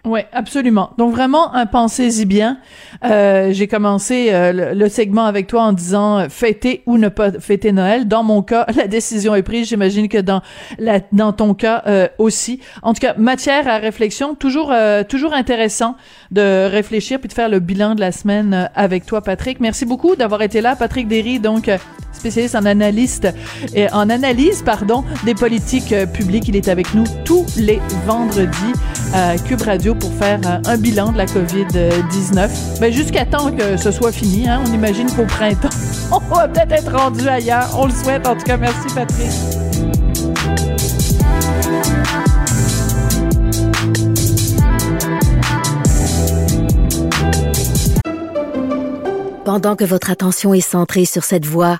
[0.05, 0.91] Oui, absolument.
[0.97, 2.59] Donc vraiment, pensez-y bien.
[3.03, 7.31] Euh, j'ai commencé euh, le, segment avec toi en disant euh, fêter ou ne pas
[7.33, 8.07] fêter Noël.
[8.07, 9.67] Dans mon cas, la décision est prise.
[9.67, 10.41] J'imagine que dans
[10.77, 11.83] la, dans ton cas
[12.17, 12.61] aussi.
[12.81, 14.35] En tout cas, matière à réflexion.
[14.35, 14.73] Toujours
[15.07, 15.95] toujours intéressant
[16.31, 19.59] de réfléchir puis de faire le bilan de la semaine avec toi, Patrick.
[19.59, 21.69] Merci beaucoup d'avoir été là, Patrick Derry, donc
[22.19, 23.27] spécialiste en analyste
[23.73, 26.47] et en analyse pardon des politiques publiques.
[26.47, 28.73] Il est avec nous tous les vendredis
[29.13, 32.79] à Cube Radio pour faire euh, un bilan de la COVID-19.
[32.79, 35.69] Ben, jusqu'à temps que ce soit fini, hein, on imagine qu'au printemps,
[36.11, 37.69] on va peut-être être rendu ailleurs.
[37.77, 38.27] On le souhaite.
[38.27, 39.57] En tout cas, merci Patrice.
[49.45, 51.79] Pendant que votre attention est centrée sur cette voix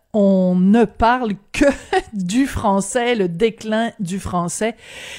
[0.13, 1.65] on ne parle que
[2.13, 4.75] du français, le déclin du français.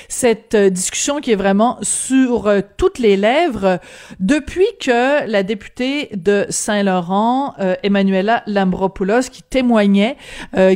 [0.09, 3.79] Cette euh, discussion qui est vraiment sur euh, toutes les lèvres
[4.21, 10.17] depuis que la députée de Saint-Laurent, euh, Emmanuela Lambropoulos, qui témoignait,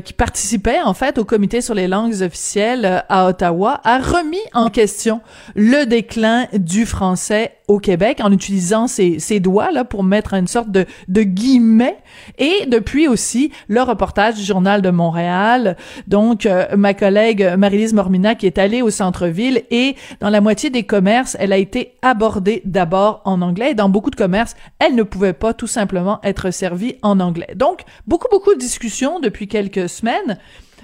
[0.05, 4.71] qui participait en fait au comité sur les langues officielles à Ottawa, a remis en
[4.71, 5.21] question
[5.55, 10.47] le déclin du français au Québec en utilisant ses, ses doigts là pour mettre une
[10.47, 11.99] sorte de, de guillemets
[12.39, 13.83] et depuis aussi le
[14.15, 15.77] du journal de Montréal.
[16.07, 20.71] Donc euh, ma collègue Marie-Lise Mormina qui est allée au centre-ville et dans la moitié
[20.71, 23.73] des commerces elle a été abordée d'abord en anglais.
[23.73, 27.53] Et dans beaucoup de commerces elle ne pouvait pas tout simplement être servie en anglais.
[27.57, 30.39] Donc beaucoup beaucoup de discussions depuis quelques semaines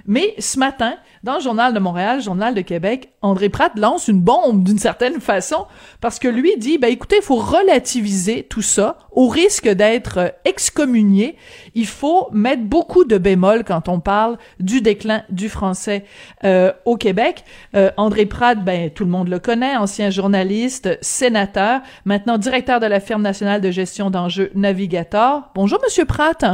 [0.07, 4.21] mais ce matin, dans le Journal de Montréal, Journal de Québec, André Pratt lance une
[4.21, 5.67] bombe d'une certaine façon
[6.01, 10.29] parce que lui dit, ben écoutez, il faut relativiser tout ça au risque d'être euh,
[10.45, 11.37] excommunié.
[11.75, 16.05] Il faut mettre beaucoup de bémols quand on parle du déclin du français
[16.45, 17.45] euh, au Québec.
[17.77, 22.87] Euh, André Pratt, ben tout le monde le connaît, ancien journaliste, sénateur, maintenant directeur de
[22.87, 25.51] la firme nationale de gestion d'enjeux Navigator.
[25.55, 26.45] Bonjour, Monsieur Pratt.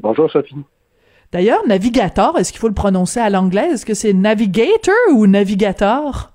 [0.00, 0.56] Bonjour, Sophie.
[1.30, 3.68] D'ailleurs, navigator, est-ce qu'il faut le prononcer à l'anglais?
[3.72, 6.32] Est-ce que c'est navigator ou navigator?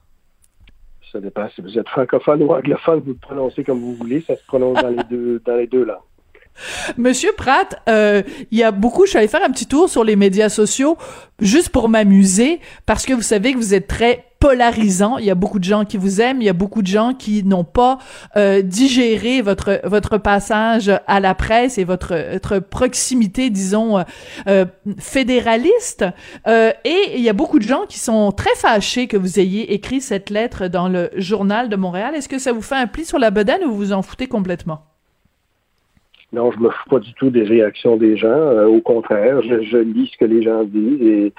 [1.11, 1.47] Ça dépend.
[1.55, 4.21] Si vous êtes francophone ou anglophone, vous le prononcez comme vous voulez.
[4.21, 5.97] Ça se prononce dans les deux, dans les deux langues.
[6.97, 10.03] Monsieur Pratt, euh, il y a beaucoup, je suis allée faire un petit tour sur
[10.03, 10.97] les médias sociaux
[11.39, 15.19] juste pour m'amuser parce que vous savez que vous êtes très polarisant.
[15.19, 17.13] Il y a beaucoup de gens qui vous aiment, il y a beaucoup de gens
[17.13, 17.97] qui n'ont pas
[18.35, 24.03] euh, digéré votre votre passage à la presse et votre, votre proximité, disons,
[24.47, 24.65] euh,
[24.99, 26.03] fédéraliste.
[26.45, 29.73] Euh, et il y a beaucoup de gens qui sont très fâchés que vous ayez
[29.73, 32.13] écrit cette lettre dans le journal de Montréal.
[32.13, 34.27] Est-ce que ça vous fait un pli sur la bedaine ou vous vous en foutez
[34.27, 34.92] complètement?
[36.33, 38.65] Non, je me fous pas du tout des réactions des gens.
[38.65, 41.33] au contraire, je, je, lis ce que les gens disent et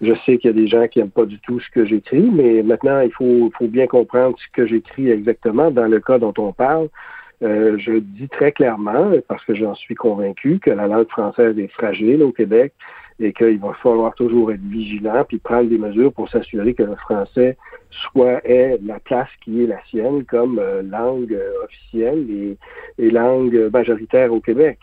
[0.00, 2.28] je sais qu'il y a des gens qui n'aiment pas du tout ce que j'écris,
[2.32, 6.34] mais maintenant, il faut, faut bien comprendre ce que j'écris exactement dans le cas dont
[6.38, 6.88] on parle.
[7.42, 11.72] Euh, je dis très clairement, parce que j'en suis convaincu, que la langue française est
[11.72, 12.72] fragile au Québec
[13.20, 16.96] et qu'il va falloir toujours être vigilant puis prendre des mesures pour s'assurer que le
[16.96, 17.56] français
[17.92, 22.56] soit ait la place qui est la sienne comme euh, langue officielle et,
[22.98, 24.78] et langue majoritaire au Québec.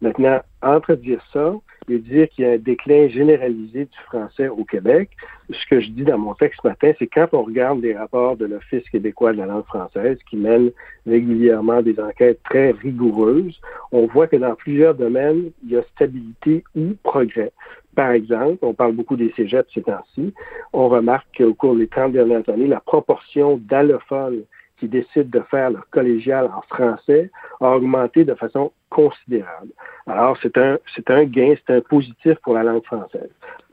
[0.00, 1.54] Maintenant, entre dire ça
[1.88, 5.10] et dire qu'il y a un déclin généralisé du français au Québec,
[5.50, 8.36] ce que je dis dans mon texte ce matin, c'est quand on regarde les rapports
[8.36, 10.70] de l'Office québécois de la langue française, qui mène
[11.06, 13.60] régulièrement des enquêtes très rigoureuses,
[13.92, 17.52] on voit que dans plusieurs domaines, il y a stabilité ou progrès.
[17.94, 20.34] Par exemple, on parle beaucoup des cégeps ces temps-ci,
[20.72, 24.42] on remarque qu'au cours des 30 dernières années, la proportion d'allophones
[24.78, 27.30] qui décident de faire leur collégial en français
[27.60, 29.70] a augmenté de façon considérable.
[30.06, 33.30] Alors, c'est un, c'est un gain, c'est un positif pour la langue française.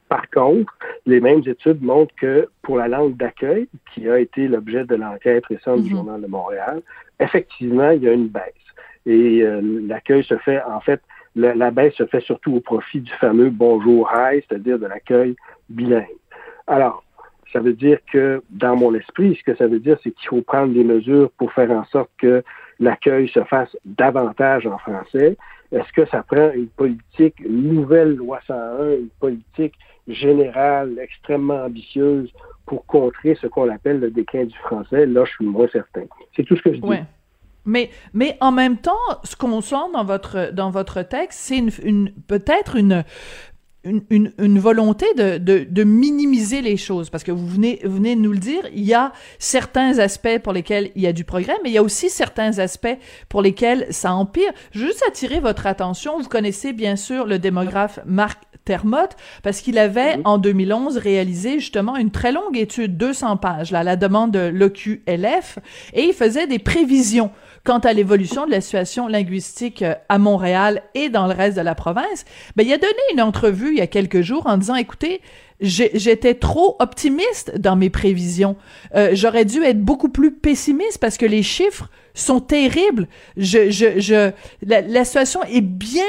[0.08, 0.74] Par contre,
[1.06, 5.46] les mêmes études montrent que pour la langue d'accueil, qui a été l'objet de l'enquête
[5.46, 5.96] récente du mhm.
[5.96, 6.82] Journal de Montréal,
[7.20, 8.54] effectivement, il y a une baisse.
[9.06, 11.02] Et euh, l'accueil se fait, en fait,
[11.36, 15.36] la, baisse se fait surtout au profit du fameux bonjour hi, c'est-à-dire de l'accueil
[15.70, 16.06] bilingue.
[16.68, 17.04] Alors,
[17.54, 20.42] ça veut dire que, dans mon esprit, ce que ça veut dire, c'est qu'il faut
[20.42, 22.44] prendre des mesures pour faire en sorte que
[22.80, 25.38] l'accueil se fasse davantage en français.
[25.72, 29.74] Est-ce que ça prend une politique, une nouvelle loi 101, une politique
[30.08, 32.32] générale extrêmement ambitieuse
[32.66, 35.06] pour contrer ce qu'on appelle le déclin du français?
[35.06, 36.04] Là, je suis moins certain.
[36.36, 36.88] C'est tout ce que je dis.
[37.66, 38.92] Mais, mais en même temps,
[39.24, 43.04] ce qu'on sent dans votre, dans votre texte, c'est une, une peut-être une,
[43.84, 48.22] une, une, volonté de, de, de, minimiser les choses, parce que vous venez, venez de
[48.22, 51.56] nous le dire, il y a certains aspects pour lesquels il y a du progrès,
[51.64, 52.98] mais il y a aussi certains aspects
[53.28, 54.52] pour lesquels ça empire.
[54.72, 60.20] Juste attirer votre attention, vous connaissez bien sûr le démographe Marc Termotte, parce qu'il avait,
[60.26, 64.48] en 2011, réalisé justement une très longue étude, 200 pages, là, à la demande de
[64.48, 65.58] l'OQLF,
[65.94, 67.32] et il faisait des prévisions
[67.64, 71.62] quant à l'évolution de la situation linguistique euh, à Montréal et dans le reste de
[71.62, 74.76] la province, ben, il a donné une entrevue il y a quelques jours en disant,
[74.76, 75.22] écoutez,
[75.62, 78.56] j'étais trop optimiste dans mes prévisions.
[78.96, 83.08] Euh, J'aurais dû être beaucoup plus pessimiste parce que les chiffres sont terribles.
[83.38, 84.32] Je, je, je,
[84.66, 86.04] la, la situation est bien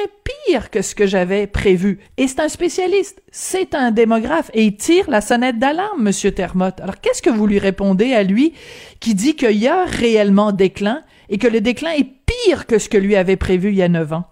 [0.47, 1.99] pire que ce que j'avais prévu.
[2.17, 6.81] Et c'est un spécialiste, c'est un démographe et il tire la sonnette d'alarme, Monsieur Termotte.
[6.81, 8.55] Alors qu'est-ce que vous lui répondez à lui
[9.01, 12.88] qui dit qu'il y a réellement déclin et que le déclin est pire que ce
[12.88, 14.25] que lui avait prévu il y a neuf ans?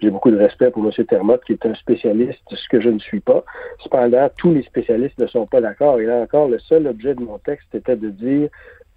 [0.00, 1.04] J'ai beaucoup de respect pour M.
[1.04, 3.44] Termotte, qui est un spécialiste, ce que je ne suis pas.
[3.82, 5.98] Cependant, tous les spécialistes ne sont pas d'accord.
[5.98, 8.48] Et là encore, le seul objet de mon texte était de dire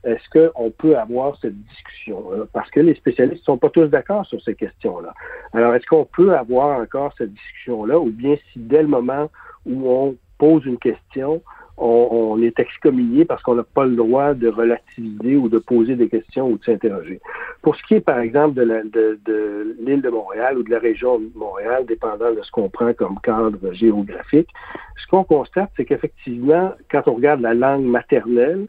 [0.04, 4.26] est-ce qu'on peut avoir cette discussion Parce que les spécialistes ne sont pas tous d'accord
[4.28, 5.14] sur ces questions-là.
[5.54, 9.30] Alors, est-ce qu'on peut avoir encore cette discussion-là, ou bien si dès le moment
[9.66, 11.42] où on pose une question,
[11.82, 16.10] on, est excommunié parce qu'on n'a pas le droit de relativiser ou de poser des
[16.10, 17.20] questions ou de s'interroger.
[17.62, 21.20] Pour ce qui est, par exemple, de l'île de, de, Montréal ou de la région
[21.20, 24.50] de Montréal, dépendant de ce qu'on prend comme cadre géographique,
[24.98, 28.68] ce qu'on constate, c'est qu'effectivement, quand on regarde la langue maternelle,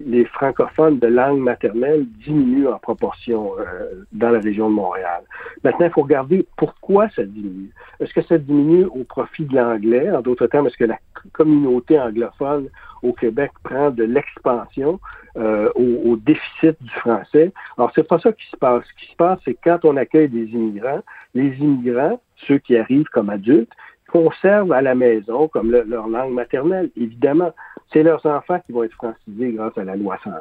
[0.00, 5.22] les francophones de langue maternelle diminuent en proportion euh, dans la région de Montréal.
[5.62, 7.70] Maintenant, il faut regarder pourquoi ça diminue.
[8.00, 10.10] Est-ce que ça diminue au profit de l'anglais?
[10.10, 10.98] En d'autres termes, est-ce que la
[11.32, 12.68] communauté anglophone
[13.02, 15.00] au Québec prend de l'expansion
[15.36, 17.52] euh, au, au, déficit du français?
[17.76, 18.84] Alors, c'est pas ça qui se passe.
[18.84, 21.02] Ce qui se passe, c'est quand on accueille des immigrants,
[21.34, 23.72] les immigrants, ceux qui arrivent comme adultes,
[24.12, 27.52] conservent à la maison comme leur langue maternelle, évidemment.
[27.92, 30.34] C'est leurs enfants qui vont être francisés grâce à la loi 101.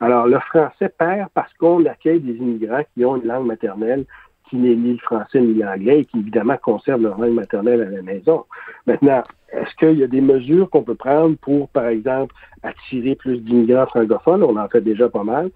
[0.00, 4.04] Alors, le français perd parce qu'on accueille des immigrants qui ont une langue maternelle
[4.48, 7.90] qui n'est ni le français ni l'anglais et qui, évidemment, conservent leur langue maternelle à
[7.90, 8.44] la maison.
[8.86, 13.38] Maintenant, est-ce qu'il y a des mesures qu'on peut prendre pour, par exemple, attirer plus
[13.38, 14.42] d'immigrants francophones?
[14.42, 15.50] On en fait déjà pas mal.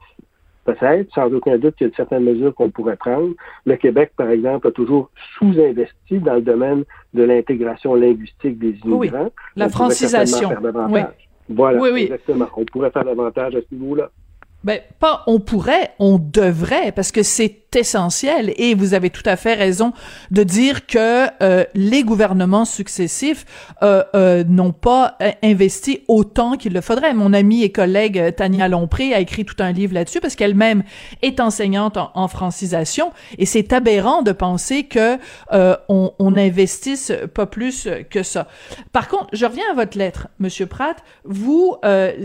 [0.65, 3.35] Peut-être, sans aucun doute, qu'il y a certaines mesures qu'on pourrait prendre.
[3.67, 9.25] Le Québec, par exemple, a toujours sous-investi dans le domaine de l'intégration linguistique des immigrants.
[9.25, 10.51] Oui, la francisation.
[10.89, 11.01] Oui.
[11.49, 12.03] Voilà, oui, oui.
[12.05, 12.47] exactement.
[12.57, 14.11] On pourrait faire davantage à ce niveau-là.
[14.65, 19.37] Ben, pas on pourrait, on devrait, parce que c'est essentiel et vous avez tout à
[19.37, 19.93] fait raison
[20.31, 23.45] de dire que euh, les gouvernements successifs
[23.83, 27.15] euh, euh, n'ont pas investi autant qu'il le faudrait.
[27.15, 30.83] Mon amie et collègue Tania Lompré a écrit tout un livre là-dessus parce qu'elle-même
[31.23, 35.19] est enseignante en, francisation et c'est aberrant de penser que
[35.51, 38.47] on, on investisse pas plus que ça.
[38.93, 40.97] Par contre, je reviens à votre lettre, Monsieur Pratt.
[41.25, 41.77] Vous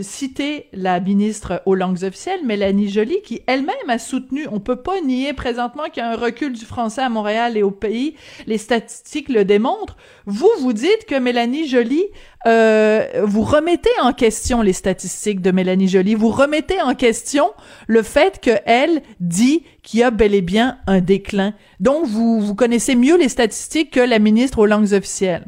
[0.02, 4.48] citez la ministre aux langues officielles, Mélanie Joly, qui elle-même a soutenu.
[4.52, 7.64] On peut pas nier présentement qu'il y a un recul du français à Montréal et
[7.64, 8.16] au pays.
[8.46, 9.98] Les statistiques le démontrent.
[10.26, 12.04] Vous, vous dites que Mélanie Joly,
[12.46, 16.16] euh, vous remettez en question les statistiques de Mélanie Joly.
[16.16, 17.52] Vous remettez en question
[17.88, 21.54] le fait qu'elle dit qu'il y a bel et bien un déclin.
[21.80, 25.46] Donc, vous, vous connaissez mieux les statistiques que la ministre aux langues officielles.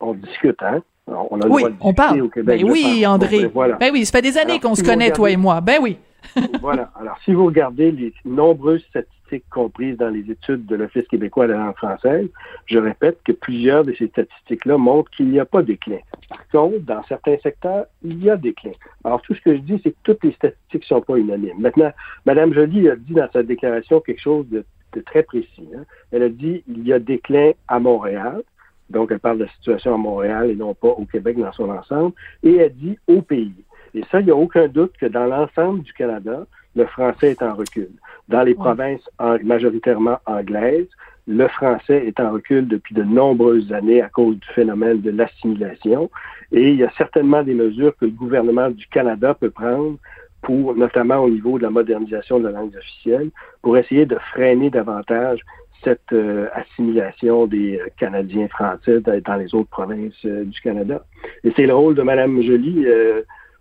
[0.00, 0.82] On discute, hein?
[1.06, 2.22] On a oui, on parle.
[2.22, 3.46] Au Québec, ben oui, André.
[3.54, 5.60] Ben, ben, oui, ça fait des années qu'on se connaît, toi et moi.
[5.60, 5.98] Ben oui.
[6.60, 6.90] voilà.
[6.98, 11.52] Alors, si vous regardez les nombreuses statistiques comprises dans les études de l'Office québécois de
[11.52, 12.28] la langue française,
[12.66, 15.98] je répète que plusieurs de ces statistiques-là montrent qu'il n'y a pas de déclin.
[16.28, 18.72] Par contre, dans certains secteurs, il y a déclin.
[19.04, 21.58] Alors, tout ce que je dis, c'est que toutes les statistiques ne sont pas unanimes.
[21.58, 21.92] Maintenant,
[22.24, 24.64] Mme Joly a dit dans sa déclaration quelque chose de,
[25.04, 25.68] très précis.
[25.76, 25.82] Hein.
[26.10, 28.42] Elle a dit il y a déclin à Montréal.
[28.90, 31.70] Donc, elle parle de la situation à Montréal et non pas au Québec dans son
[31.70, 32.12] ensemble.
[32.42, 33.54] Et elle dit au pays.
[33.94, 37.42] Et ça, il n'y a aucun doute que dans l'ensemble du Canada, le français est
[37.42, 37.88] en recul.
[38.28, 39.08] Dans les provinces
[39.42, 40.88] majoritairement anglaises,
[41.26, 46.10] le français est en recul depuis de nombreuses années à cause du phénomène de l'assimilation.
[46.52, 49.96] Et il y a certainement des mesures que le gouvernement du Canada peut prendre
[50.42, 53.30] pour, notamment au niveau de la modernisation de la langue officielle,
[53.62, 55.40] pour essayer de freiner davantage
[55.82, 61.04] cette euh, assimilation des euh, Canadiens français dans les autres provinces euh, du Canada.
[61.44, 62.86] Et c'est le rôle de Mme Joly,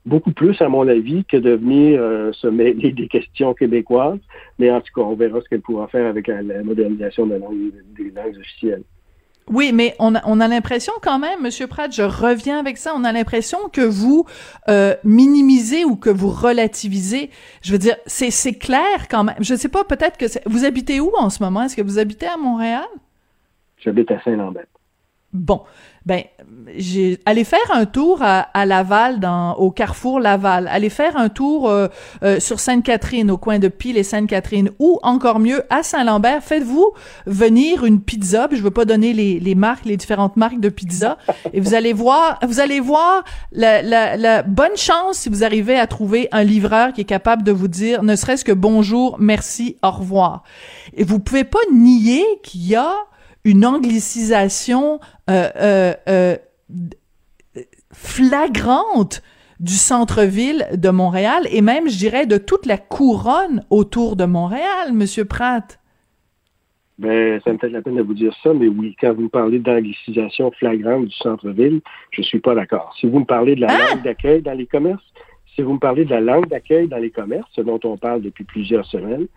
[0.05, 1.99] beaucoup plus, à mon avis, que de venir
[2.33, 4.19] se mêler des questions québécoises.
[4.59, 8.37] Mais en tout cas, on verra ce qu'elle pourra faire avec la, modernisation des langues
[8.39, 8.83] officielles.
[9.51, 12.93] Oui, mais on a, on a l'impression quand même, Monsieur Pratt, je reviens avec ça,
[12.95, 14.25] on a l'impression que vous
[14.69, 17.29] euh, minimisez ou que vous relativisez.
[17.61, 19.35] Je veux dire, c'est c'est clair quand même.
[19.39, 21.61] Je sais pas, peut-être que vous habitez où en ce moment?
[21.61, 22.85] Est-ce que vous habitez à Montréal?
[23.77, 24.65] J'habite à Saint-Lambert.
[25.31, 25.61] Bon,
[26.05, 26.23] ben
[26.77, 31.69] j'ai allé faire un tour à, Laval dans au Carrefour Laval, allez faire un tour
[31.69, 31.87] euh,
[32.23, 36.91] euh, sur Sainte-Catherine au coin de Pile et Sainte-Catherine ou encore mieux à Saint-Lambert, faites-vous
[37.25, 41.17] venir une pizza, je veux pas donner les, les marques, les différentes marques de pizza.
[41.53, 45.77] Et vous allez voir vous allez voir la, la, la bonne chance si vous arrivez
[45.77, 49.77] à trouver un livreur qui est capable de vous dire ne serait-ce que bonjour, merci,
[49.83, 50.43] au revoir.
[50.95, 52.93] Et vous pouvez pas nier qu'il y a
[53.45, 56.35] une anglicisation euh, euh, euh,
[57.93, 59.21] flagrante
[59.61, 64.91] du centre-ville de Montréal et même, je dirais, de toute la couronne autour de Montréal,
[64.93, 65.79] Monsieur Pratt.
[66.97, 69.29] Ben, ça me fait la peine de vous dire ça, mais oui, quand vous me
[69.29, 71.81] parlez d'anglicisation flagrante du centre-ville,
[72.11, 72.93] je suis pas d'accord.
[72.99, 73.89] Si vous me parlez de la hein?
[73.91, 75.03] langue d'accueil dans les commerces,
[75.55, 78.21] si vous me parlez de la langue d'accueil dans les commerces, ce dont on parle
[78.21, 79.27] depuis plusieurs semaines,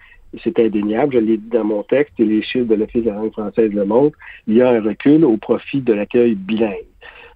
[0.42, 3.16] c'est indéniable, je l'ai dit dans mon texte, et les chiffres de l'Office de la
[3.16, 6.84] langue française le montrent, il y a un recul au profit de l'accueil bilingue.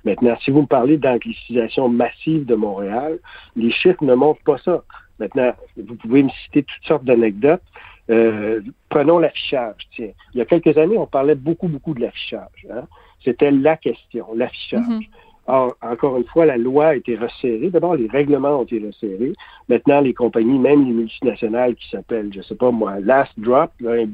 [0.04, 3.18] Maintenant, si vous me parlez d'anglicisation massive de Montréal,
[3.56, 4.82] les chiffres ne montrent pas ça.
[5.18, 7.62] Maintenant, vous pouvez me citer toutes sortes d'anecdotes.
[8.10, 9.76] Euh, prenons l'affichage.
[9.94, 12.66] Tiens, il y a quelques années, on parlait beaucoup, beaucoup de l'affichage.
[12.70, 12.82] Hein.
[13.24, 14.80] C'était la question, l'affichage.
[14.80, 15.08] Mm-hmm.
[15.48, 17.70] Or, encore une fois, la loi a été resserrée.
[17.70, 19.32] D'abord, les règlements ont été resserrés.
[19.68, 24.06] Maintenant, les compagnies, même les multinationales qui s'appellent, je sais pas moi, Last Drop, un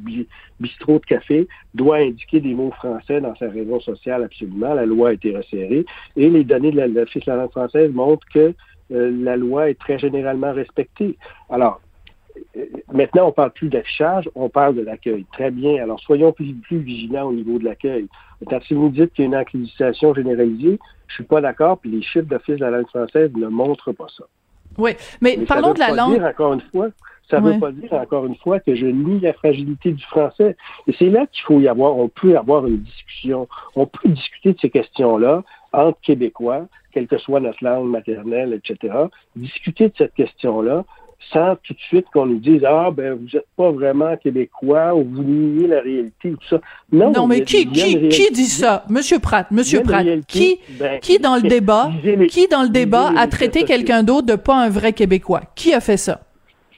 [0.58, 4.72] bistrot de café, doit indiquer des mots français dans sa raison sociale absolument.
[4.72, 5.84] La loi a été resserrée.
[6.16, 8.54] Et les données de l'Office de la langue française montrent que
[8.92, 11.18] euh, la loi est très généralement respectée.
[11.50, 11.80] Alors,
[12.92, 15.24] Maintenant, on parle plus d'affichage, on parle de l'accueil.
[15.32, 15.82] Très bien.
[15.82, 18.06] Alors, soyons plus, vigilants au niveau de l'accueil.
[18.40, 21.90] Maintenant, si vous dites qu'il y a une accréditation généralisée, je suis pas d'accord, puis
[21.90, 24.24] les chiffres d'office de la langue française ne montrent pas ça.
[24.76, 26.14] Oui, mais, parlons de la langue.
[26.14, 26.88] Dire, encore une fois,
[27.30, 30.56] ça ne veut pas dire, encore une fois, que je nie la fragilité du français.
[30.86, 33.48] Et c'est là qu'il faut y avoir, on peut avoir une discussion.
[33.76, 38.94] On peut discuter de ces questions-là entre Québécois, quelle que soit notre langue maternelle, etc.
[39.36, 40.84] Discuter de cette question-là
[41.32, 45.04] sans tout de suite qu'on nous dise ah ben vous n'êtes pas vraiment québécois ou
[45.04, 46.60] vous niez la réalité ou tout ça.
[46.92, 51.18] Non, non mais qui qui, qui dit ça, Monsieur Pratt, Monsieur Pratt, qui ben, qui
[51.18, 51.90] dans le débat,
[52.28, 55.42] qui dans le débat a traité quelqu'un d'autre de pas un vrai québécois?
[55.54, 56.20] Qui a fait ça?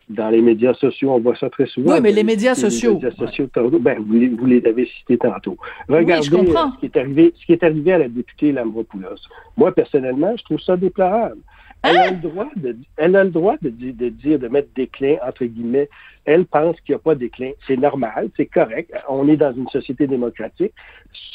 [0.09, 1.93] Dans les médias sociaux, on voit ça très souvent.
[1.93, 2.99] Oui, mais les médias sociaux.
[3.01, 3.49] Les médias sociaux,
[3.79, 5.57] ben, vous, vous, les avez cités tantôt.
[5.89, 9.21] Regardez oui, je ce, qui est arrivé, ce qui est arrivé à la députée Lambropoulos.
[9.57, 11.39] Moi, personnellement, je trouve ça déplorable.
[11.83, 12.11] Elle a hein?
[12.11, 15.89] le droit de, elle a le droit de, de, dire, de mettre déclin, entre guillemets.
[16.25, 17.53] Elle pense qu'il n'y a pas de déclin.
[17.67, 18.93] C'est normal, c'est correct.
[19.09, 20.73] On est dans une société démocratique.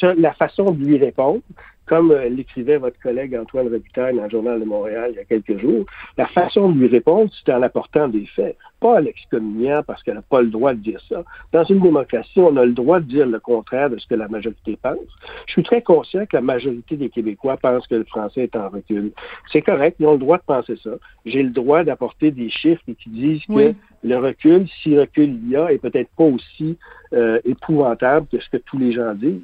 [0.02, 1.42] La façon de lui répondre,
[1.86, 5.26] comme euh, l'écrivait votre collègue Antoine Robitaille dans le Journal de Montréal il y a
[5.26, 5.86] quelques jours,
[6.18, 10.16] la façon de lui répondre, c'est en apportant des faits, pas en l'excommuniant parce qu'elle
[10.16, 11.24] n'a pas le droit de dire ça.
[11.52, 14.28] Dans une démocratie, on a le droit de dire le contraire de ce que la
[14.28, 14.98] majorité pense.
[15.48, 18.70] Je suis très conscient que la majorité des Québécois pensent que le français est en
[18.70, 19.12] recul.
[19.52, 20.92] C'est correct, ils ont le droit de penser ça.
[21.26, 25.56] J'ai le droit d'apporter des chiffres qui disent que le recul, si recul il y
[25.56, 26.78] a, est peut-être pas aussi
[27.14, 29.42] euh, épouvantable que ce que tous les gens disent.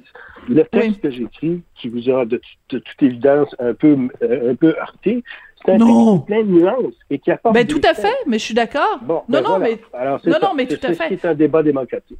[0.50, 4.76] Le texte que j'écris, qui vous a de, toute évidence un peu, euh, un peu
[4.78, 5.24] heurté,
[5.65, 7.56] c'est un texte plein de nuances et qui apporte.
[7.56, 9.00] Ben, tout à fait, mais je suis d'accord.
[9.04, 11.17] Bon, non, ben non, mais, Alors, non, non, mais tout à fait.
[11.21, 12.17] C'est un débat démocratique.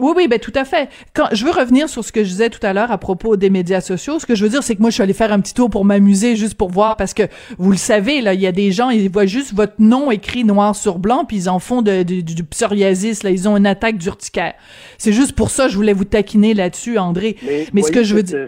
[0.00, 0.88] Oui, oui, ben tout à fait.
[1.12, 3.50] Quand je veux revenir sur ce que je disais tout à l'heure à propos des
[3.50, 5.40] médias sociaux, ce que je veux dire, c'est que moi, je suis allée faire un
[5.40, 7.24] petit tour pour m'amuser, juste pour voir, parce que
[7.58, 10.44] vous le savez, là, il y a des gens, ils voient juste votre nom écrit
[10.44, 13.98] noir sur blanc, puis ils en font de, du psoriasis, là, ils ont une attaque
[13.98, 14.54] d'urticaire.
[14.98, 17.36] C'est juste pour ça, je voulais vous taquiner là-dessus, André.
[17.72, 18.46] Mais, ce que je veux dire,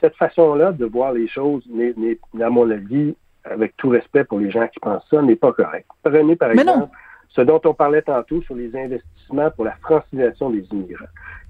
[0.00, 1.94] cette façon-là de voir les choses, n'est,
[2.42, 3.14] à mon avis,
[3.44, 5.86] avec tout respect pour les gens qui pensent ça, n'est pas correct.
[6.02, 6.88] Prenez par exemple
[7.28, 11.04] ce dont on parlait tantôt sur les investissements pour la francisation des immigrants.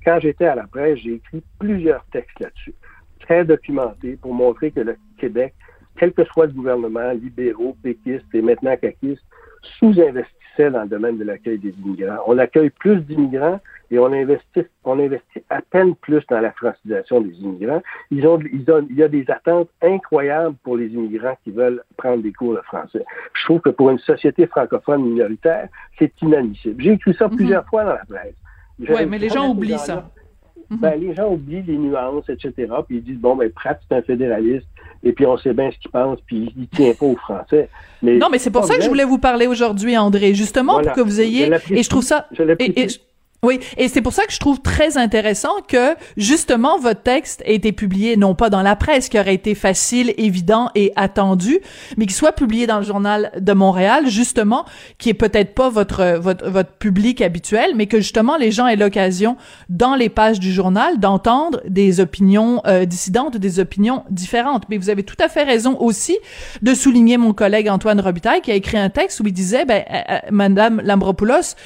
[0.04, 2.74] Quand j'étais à la presse, j'ai écrit plusieurs textes là-dessus,
[3.20, 5.54] très documentés, pour montrer que le Québec,
[5.96, 9.24] quel que soit le gouvernement, libéraux, péquistes et maintenant caquistes,
[10.58, 12.18] dans le domaine de l'accueil des immigrants.
[12.26, 17.20] On accueille plus d'immigrants et on investit, on investit à peine plus dans la francisation
[17.20, 17.82] des immigrants.
[18.10, 21.82] Ils ont, ils ont, il y a des attentes incroyables pour les immigrants qui veulent
[21.96, 23.04] prendre des cours de français.
[23.34, 26.82] Je trouve que pour une société francophone minoritaire, c'est inadmissible.
[26.82, 27.36] J'ai écrit ça mhm.
[27.36, 28.34] plusieurs fois dans la presse.
[28.78, 30.08] Oui, mais les gens oublient ça.
[30.70, 30.78] Mhm.
[30.78, 32.52] Ben, les gens oublient les nuances, etc.
[32.86, 34.66] Puis ils disent, bon, ben, Pratt, c'est un fédéraliste,
[35.04, 37.68] et puis on sait bien ce qu'il pense, puis il tient pas aux Français.
[38.02, 40.92] Mais non, mais c'est pour ça que je voulais vous parler aujourd'hui, André, justement, pour
[40.92, 41.50] que vous ayez...
[41.70, 42.26] et je trouve ça...
[42.32, 42.42] Je
[43.44, 47.54] oui, et c'est pour ça que je trouve très intéressant que justement votre texte ait
[47.54, 51.60] été publié non pas dans la presse qui aurait été facile, évident et attendu,
[51.98, 54.64] mais qu'il soit publié dans le journal de Montréal justement
[54.96, 58.76] qui est peut-être pas votre votre votre public habituel, mais que justement les gens aient
[58.76, 59.36] l'occasion
[59.68, 64.64] dans les pages du journal d'entendre des opinions euh, dissidentes, des opinions différentes.
[64.70, 66.16] Mais vous avez tout à fait raison aussi
[66.62, 69.84] de souligner mon collègue Antoine Robitaille qui a écrit un texte où il disait ben
[69.90, 71.56] euh, euh, madame Lambropoulos,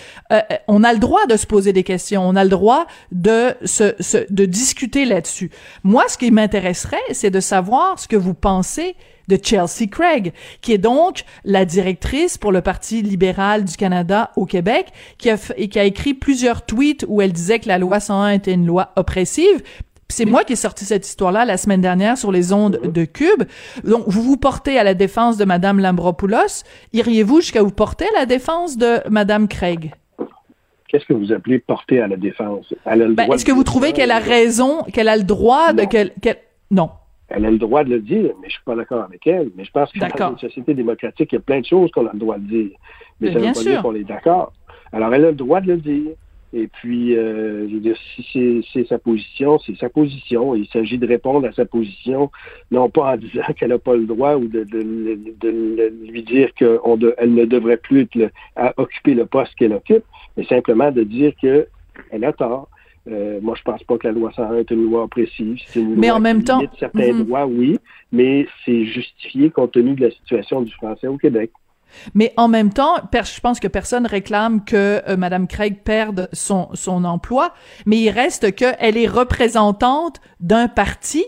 [0.66, 2.27] on a le droit de se poser des questions.
[2.27, 5.51] On a le droit de se, de discuter là-dessus.
[5.85, 8.97] Moi, ce qui m'intéresserait, c'est de savoir ce que vous pensez
[9.29, 14.47] de Chelsea Craig, qui est donc la directrice pour le Parti libéral du Canada au
[14.47, 14.87] Québec,
[15.19, 18.31] qui a, et qui a écrit plusieurs tweets où elle disait que la loi 101
[18.31, 19.62] était une loi oppressive.
[20.11, 23.45] C'est moi qui ai sorti cette histoire-là la semaine dernière sur les ondes de Cube.
[23.85, 26.64] Donc, vous vous portez à la défense de Madame Lambropoulos.
[26.95, 29.93] Iriez-vous jusqu'à vous porter à la défense de Madame Craig?
[30.89, 32.72] Qu'est-ce que vous appelez porter à la défense?
[32.86, 35.84] Ben, est-ce que vous trouvez qu'elle a raison, qu'elle a le droit de...
[35.84, 36.12] qu'elle
[36.70, 36.91] Non.
[37.28, 39.51] Elle a le droit de le dire, mais je suis pas d'accord avec elle.
[39.55, 42.07] Mais je pense que dans une société démocratique, il y a plein de choses qu'on
[42.07, 42.70] a le droit de dire.
[43.20, 44.53] Mais, ça ne veut pas dire qu'on est d'accord.
[44.93, 46.12] Alors, elle a le droit de le dire.
[46.55, 50.55] Et puis, euh, je veux dire, si c'est sa position, c'est sa position.
[50.55, 52.30] Il s'agit de répondre à sa position,
[52.70, 54.64] non pas en disant qu'elle n'a pas le droit ou de,
[56.11, 60.05] lui dire qu'elle ne devrait plus être à occuper le poste qu'elle occupe,
[60.39, 62.68] mais simplement de dire qu'elle a tort.
[63.09, 65.59] Euh, moi, je pense pas que la loi 101 est une loi oppressive.
[65.74, 67.24] Une mais loi en même temps, certains mhm.
[67.24, 67.78] droits, oui,
[68.12, 71.51] mais c'est justifié compte tenu de la situation du français au Québec.
[72.14, 76.68] Mais en même temps, je pense que personne réclame que euh, Madame Craig perde son,
[76.74, 77.55] son emploi,
[77.86, 81.24] mais il reste qu'elle est représentante d'un parti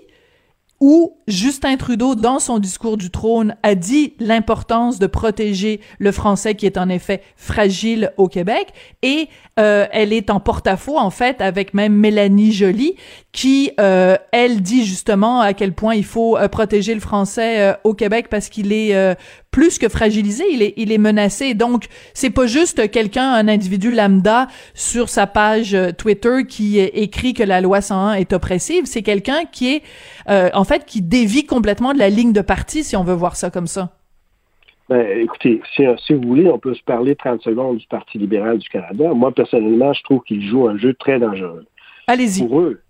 [0.81, 6.55] où Justin Trudeau, dans son discours du trône, a dit l'importance de protéger le français
[6.55, 8.69] qui est en effet fragile au Québec,
[9.03, 9.29] et
[9.59, 12.97] euh, elle est en porte-à-faux en fait avec même Mélanie Joly,
[13.33, 17.93] qui euh, elle dit justement à quel point il faut euh, protéger le français au
[17.95, 19.17] Québec parce qu'il est
[19.51, 21.55] plus que fragilisé, il est, il est menacé.
[21.55, 27.43] Donc, c'est pas juste quelqu'un, un individu lambda sur sa page Twitter qui écrit que
[27.43, 28.85] la loi 101 est oppressive.
[28.87, 29.83] C'est quelqu'un qui est,
[30.55, 33.51] en fait, qui dévie complètement de la ligne de parti, si on veut voir ça
[33.51, 33.91] comme ça.
[34.91, 35.85] Ben, écoutez, si,
[36.15, 39.15] vous voulez, on peut se parler 30 secondes du Parti libéral du Canada.
[39.15, 41.65] Moi, personnellement, je trouve qu'il joue un jeu très dangereux.
[42.09, 42.45] Allez-y.
[42.45, 42.81] Pour eux.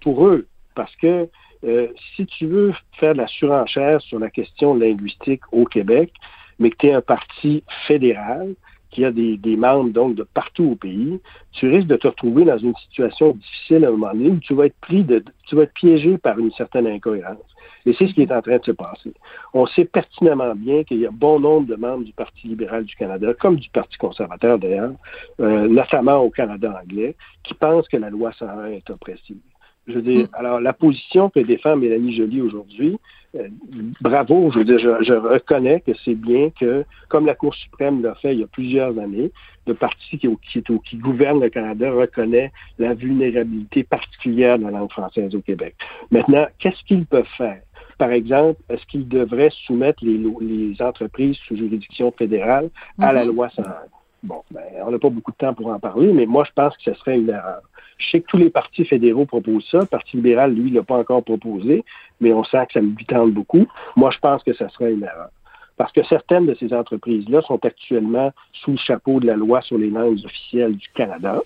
[0.00, 0.46] Pour eux.
[0.76, 1.28] Parce que
[1.64, 6.12] euh, si tu veux faire de la surenchère sur la question linguistique au Québec,
[6.58, 8.54] mais que tu es un parti fédéral,
[8.92, 11.18] qui a des, membres donc de partout au pays,
[11.52, 14.54] tu risques de te retrouver dans une situation difficile à un moment donné où tu
[14.54, 17.38] vas être pris de, tu vas être piégé par une certaine incohérence.
[17.84, 19.12] Et c'est ce qui est en train de se passer.
[19.54, 22.94] On sait pertinemment bien qu'il y a bon nombre de membres du Parti libéral du
[22.94, 24.92] Canada, comme du Parti conservateur d'ailleurs,
[25.40, 29.38] euh, notamment au Canada anglais, qui pensent que la loi 101 est oppressive.
[29.86, 30.34] Je veux dire, mm.
[30.34, 32.98] alors la position que défend Mélanie Joly aujourd'hui,
[33.34, 33.48] euh,
[34.00, 38.14] bravo, je veux dire, je, reconnais que c'est bien que, comme la Cour suprême l'a
[38.16, 39.32] fait il y a plusieurs années,
[39.66, 44.90] le parti qui, qui, qui gouverne le Canada reconnaît la vulnérabilité particulière de la langue
[44.90, 45.74] française au Québec.
[46.10, 47.62] Maintenant, qu'est-ce qu'ils peuvent faire?
[47.98, 53.28] Par exemple, est-ce qu'ils devraient soumettre les, les entreprises sous juridiction fédérale à la mm-hmm.
[53.28, 53.64] loi 101?
[54.22, 56.76] bon, ben, on n'a pas beaucoup de temps pour en parler, mais moi, je pense
[56.76, 57.62] que ce serait une erreur.
[58.02, 59.80] Je sais que tous les partis fédéraux proposent ça.
[59.80, 61.84] Le Parti libéral, lui, ne l'a pas encore proposé,
[62.20, 63.66] mais on sent que ça me tente beaucoup.
[63.96, 65.28] Moi, je pense que ce serait une erreur.
[65.76, 69.78] Parce que certaines de ces entreprises-là sont actuellement sous le chapeau de la loi sur
[69.78, 71.42] les langues officielles du Canada.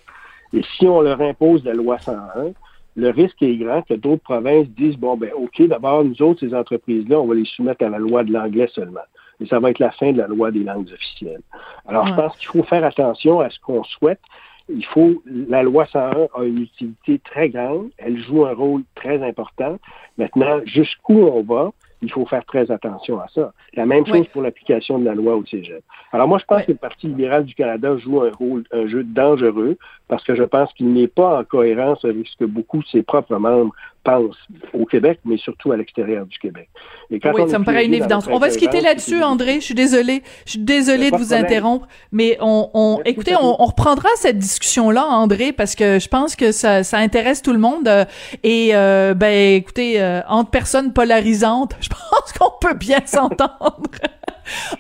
[0.53, 2.53] Et si on leur impose la loi 101,
[2.97, 6.55] le risque est grand que d'autres provinces disent, bon, ben, OK, d'abord, nous autres, ces
[6.55, 9.01] entreprises-là, on va les soumettre à la loi de l'anglais seulement.
[9.41, 11.43] Et ça va être la fin de la loi des langues officielles.
[11.87, 14.21] Alors, je pense qu'il faut faire attention à ce qu'on souhaite.
[14.69, 17.91] Il faut, la loi 101 a une utilité très grande.
[17.99, 19.79] Elle joue un rôle très important.
[20.19, 23.53] Maintenant, jusqu'où on va, il faut faire très attention à ça.
[23.75, 25.83] La même chose pour l'application de la loi au Cégep.
[26.13, 29.03] Alors moi, je pense que le Parti libéral du Canada joue un rôle, un jeu
[29.03, 29.77] dangereux
[30.09, 33.03] parce que je pense qu'il n'est pas en cohérence avec ce que beaucoup de ses
[33.03, 33.75] propres membres
[34.07, 34.37] pense
[34.73, 36.69] au Québec, mais surtout à l'extérieur du Québec.
[37.11, 38.27] oui, ça me paraît une évidence.
[38.31, 39.57] On va se quitter là-dessus, André.
[39.57, 40.23] Je suis désolée.
[40.45, 45.05] Je suis désolée de vous interrompre, mais on, on écoutez, on, on, reprendra cette discussion-là,
[45.07, 47.89] André, parce que je pense que ça, ça intéresse tout le monde.
[47.89, 48.05] Euh,
[48.43, 53.91] et euh, ben, écoutez, euh, entre personnes polarisantes, je pense qu'on peut bien s'entendre.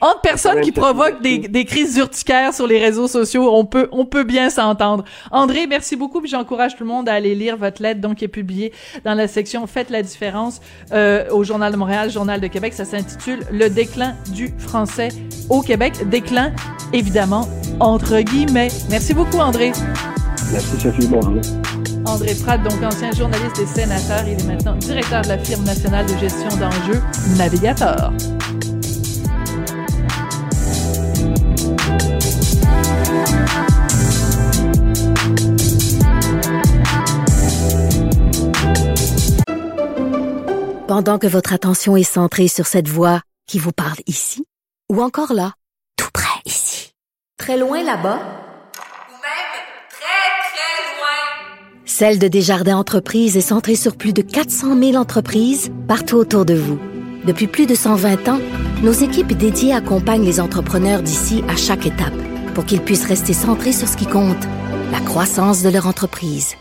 [0.00, 4.04] Entre personnes qui provoquent des, des, crises urticaires sur les réseaux sociaux, on peut on
[4.04, 5.04] peut bien s'entendre.
[5.30, 8.24] André, merci beaucoup, puis j'encourage tout le monde à aller lire votre lettre, donc qui
[8.24, 8.72] est publiée
[9.04, 10.60] dans la section Faites la différence
[10.92, 12.74] euh, au Journal de Montréal, Journal de Québec.
[12.74, 15.08] Ça s'intitule Le déclin du français
[15.50, 16.08] au Québec.
[16.08, 16.52] Déclin,
[16.92, 17.48] évidemment,
[17.80, 18.68] entre guillemets.
[18.90, 19.72] Merci beaucoup, André.
[20.52, 21.06] Merci, Sophie.
[21.08, 21.40] Bonjour.
[22.06, 26.06] André Pratt, donc ancien journaliste et sénateur, il est maintenant directeur de la firme nationale
[26.06, 27.02] de gestion d'enjeux
[27.36, 28.12] Navigator.
[40.96, 44.46] Pendant que votre attention est centrée sur cette voix qui vous parle ici,
[44.90, 45.52] ou encore là,
[45.98, 46.92] tout près ici,
[47.36, 49.52] très loin là-bas, ou même
[49.90, 55.70] très, très loin, Celle de Desjardins Entreprises est centrée sur plus de 400 000 entreprises
[55.86, 56.78] partout autour de vous.
[57.26, 58.40] Depuis plus de 120 ans,
[58.82, 62.14] nos équipes dédiées accompagnent les entrepreneurs d'ici à chaque étape
[62.56, 64.42] pour qu'ils puissent rester centrés sur ce qui compte,
[64.90, 66.54] la croissance de leur entreprise.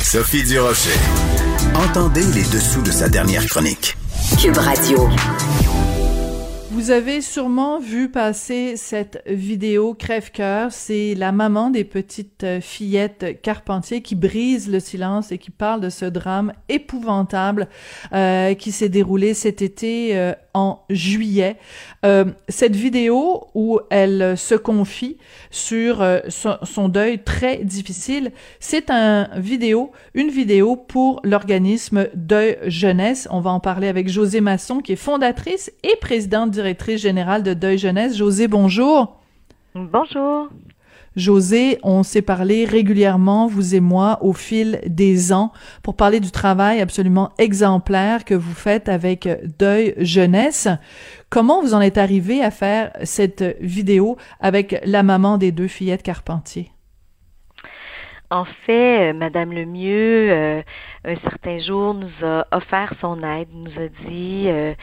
[0.00, 0.98] Sophie Durocher.
[1.74, 3.98] Entendez les dessous de sa dernière chronique.
[4.40, 5.10] Cube Radio.
[6.86, 10.70] Vous avez sûrement vu passer cette vidéo crève-cœur.
[10.70, 15.80] C'est la maman des petites euh, fillettes Carpentier qui brise le silence et qui parle
[15.80, 17.66] de ce drame épouvantable
[18.12, 21.56] euh, qui s'est déroulé cet été euh, en juillet.
[22.48, 25.18] Cette vidéo où elle se confie
[25.50, 28.30] sur son, deuil très difficile,
[28.60, 29.28] c'est une
[30.30, 33.26] vidéo pour l'organisme Deuil Jeunesse.
[33.32, 37.54] On va en parler avec José Masson, qui est fondatrice et présidente directrice générale de
[37.54, 38.16] Deuil Jeunesse.
[38.16, 39.20] José, bonjour.
[39.74, 40.48] Bonjour.
[41.16, 45.50] José, on s'est parlé régulièrement, vous et moi, au fil des ans,
[45.82, 49.26] pour parler du travail absolument exemplaire que vous faites avec
[49.58, 50.68] Deuil Jeunesse.
[51.30, 56.02] Comment vous en êtes arrivé à faire cette vidéo avec la maman des deux fillettes
[56.02, 56.70] Carpentier?
[58.30, 60.62] En fait, euh, Madame Lemieux, euh,
[61.04, 64.74] un certain jour, nous a offert son aide, nous a dit euh,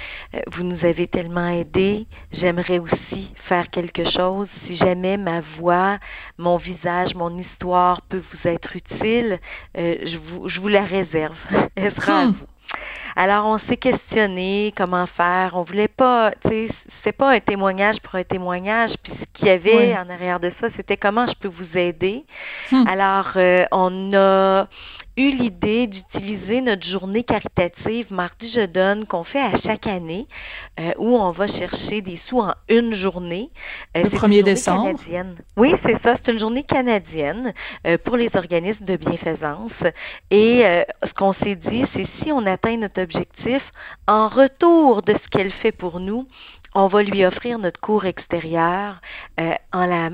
[0.53, 4.47] Vous nous avez tellement aidés, j'aimerais aussi faire quelque chose.
[4.65, 5.99] Si jamais ma voix,
[6.37, 9.39] mon visage, mon histoire peut vous être utile,
[9.75, 11.35] je, vous, je vous la réserve.
[11.75, 12.31] Elle sera à hmm.
[12.31, 12.52] vous.
[13.15, 15.51] Alors, on s'est questionné comment faire.
[15.53, 16.67] On voulait pas, tu sais,
[17.03, 18.91] c'est pas un témoignage pour un témoignage.
[19.03, 22.25] Puis ce qu'il y avait en arrière de ça, c'était comment je peux vous aider.
[22.71, 22.87] Hmm.
[22.87, 24.67] Alors, euh, on a
[25.15, 30.27] eu l'idée d'utiliser notre journée caritative Mardi Je donne qu'on fait à chaque année
[30.79, 33.49] euh, où on va chercher des sous en une journée.
[33.95, 34.85] Euh, le 1er décembre?
[34.85, 35.35] Canadienne.
[35.55, 36.17] Oui, c'est ça.
[36.25, 37.53] C'est une journée canadienne
[37.85, 39.71] euh, pour les organismes de bienfaisance.
[40.31, 40.63] Et
[41.03, 43.61] ce qu'on s'est dit, c'est si on atteint notre objectif,
[44.07, 46.27] en retour de ce qu'elle fait pour nous,
[46.75, 49.01] on va lui offrir notre cours extérieur
[49.39, 50.09] euh, en la,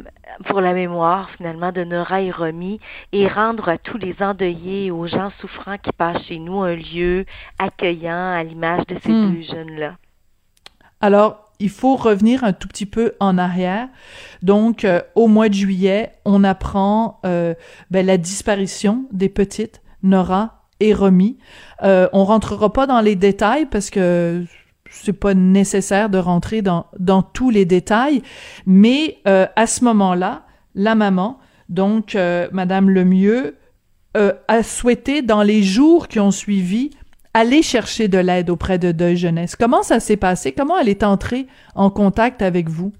[0.45, 2.79] pour la mémoire finalement de Nora et Romy
[3.11, 6.75] et rendre à tous les endeuillés et aux gens souffrants qui passent chez nous un
[6.75, 7.25] lieu
[7.57, 9.33] accueillant à l'image de ces hmm.
[9.33, 9.95] deux jeunes-là.
[11.01, 13.89] Alors, il faut revenir un tout petit peu en arrière.
[14.41, 17.53] Donc, euh, au mois de juillet, on apprend euh,
[17.91, 21.37] ben, la disparition des petites Nora et Romy.
[21.83, 24.45] Euh, on rentrera pas dans les détails parce que
[24.89, 26.85] c'est pas nécessaire de rentrer dans,
[27.33, 28.21] tous les détails,
[28.65, 30.43] mais euh, à ce moment-là,
[30.75, 33.57] la maman, donc euh, Madame Lemieux,
[34.17, 36.89] euh, a souhaité dans les jours qui ont suivi
[37.33, 39.55] aller chercher de l'aide auprès de Deuil Jeunesse.
[39.55, 40.51] Comment ça s'est passé?
[40.51, 42.91] Comment elle est entrée en contact avec vous?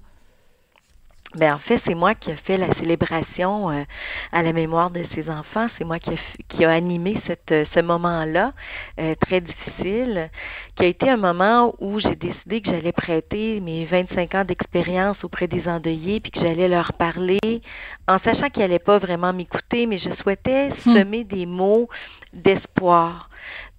[1.36, 3.84] Ben en fait, c'est moi qui ai fait la célébration euh,
[4.32, 5.68] à la mémoire de ses enfants.
[5.78, 6.14] C'est moi qui a,
[6.48, 8.52] qui a animé cette, euh, ce moment-là
[8.98, 10.28] euh, très difficile,
[10.74, 15.22] qui a été un moment où j'ai décidé que j'allais prêter mes 25 ans d'expérience
[15.22, 17.62] auprès des endeuillés, puis que j'allais leur parler,
[18.08, 20.96] en sachant qu'ils n'allaient pas vraiment m'écouter, mais je souhaitais hmm.
[20.96, 21.88] semer des mots
[22.32, 23.30] d'espoir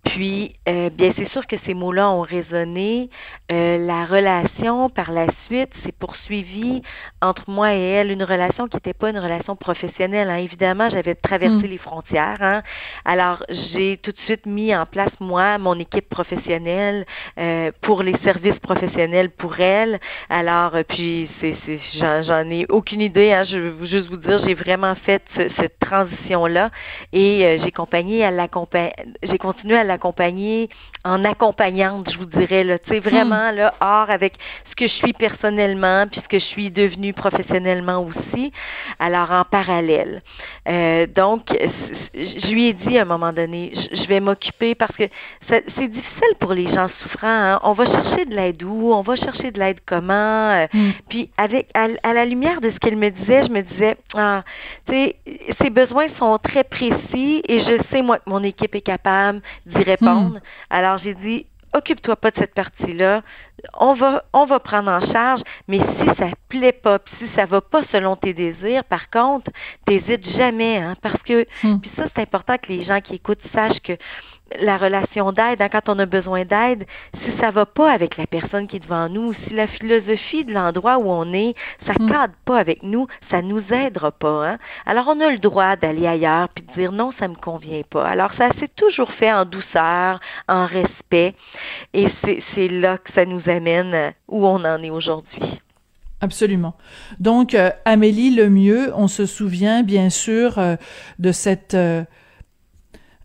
[0.04, 3.10] puis, euh, bien, c'est sûr que ces mots-là ont résonné.
[3.52, 6.82] Euh, la relation, par la suite, s'est poursuivie
[7.22, 10.30] entre moi et elle, une relation qui n'était pas une relation professionnelle.
[10.30, 10.38] Hein.
[10.38, 11.70] Évidemment, j'avais traversé mm.
[11.70, 12.38] les frontières.
[12.42, 12.62] Hein.
[13.04, 13.44] Alors,
[13.74, 17.06] j'ai tout de suite mis en place, moi, mon équipe professionnelle
[17.38, 20.00] euh, pour les services professionnels pour elle.
[20.30, 21.80] Alors, puis, c'est, c'est,
[22.24, 23.34] j'en, ai aucune idée.
[23.34, 23.44] Hein.
[23.44, 25.24] Je veux juste vous dire, j'ai vraiment fait
[25.58, 26.72] cette transition-là
[27.12, 28.32] et j'ai accompagné à
[29.24, 30.70] j'ai continué à l'accompagner
[31.04, 34.34] en accompagnante, je vous dirais, là, tu sais, vraiment, là, hors avec
[34.70, 38.52] ce que je suis personnellement, puis ce que je suis devenue professionnellement aussi,
[39.00, 40.22] alors en parallèle.
[40.68, 41.48] Euh, donc,
[42.14, 45.04] je lui ai dit à un moment donné, je vais m'occuper parce que
[45.48, 47.28] c'est difficile pour les gens souffrants.
[47.28, 47.60] Hein.
[47.64, 50.52] On va chercher de l'aide où, on va chercher de l'aide comment?
[50.52, 50.92] Euh, hmm.
[51.10, 54.44] Puis avec à, la lumière de ce qu'elle me disait, je me disais, ah,
[54.88, 55.16] tu sais,
[55.62, 59.84] ses besoins sont très précis et je sais moi que mon équipe est capable d'y
[59.84, 60.36] répondre.
[60.36, 60.40] Hmm.
[60.70, 63.22] Alors j'ai dit, occupe-toi pas de cette partie-là.
[63.80, 67.62] On va, on va prendre en charge, mais si ça plaît pas, si ça va
[67.62, 69.52] pas selon tes désirs, par contre,
[69.86, 71.80] t'hésites jamais, hein, parce que, hmm.
[71.80, 73.94] puis ça, c'est important que les gens qui écoutent sachent que
[74.60, 76.86] la relation d'aide, hein, quand on a besoin d'aide,
[77.24, 80.54] si ça va pas avec la personne qui est devant nous, si la philosophie de
[80.54, 82.12] l'endroit où on est, ça ne hmm.
[82.12, 84.48] cadre pas avec nous, ça nous aidera pas.
[84.48, 84.58] Hein?
[84.86, 88.08] Alors on a le droit d'aller ailleurs puis de dire non, ça me convient pas.
[88.08, 91.36] Alors ça s'est toujours fait en douceur, en respect,
[91.94, 92.08] et
[92.56, 95.60] c'est là que ça nous amène où on en est aujourd'hui.
[96.22, 96.76] Absolument.
[97.20, 100.76] Donc, euh, Amélie Lemieux, on se souvient bien sûr euh,
[101.18, 102.04] de cette euh,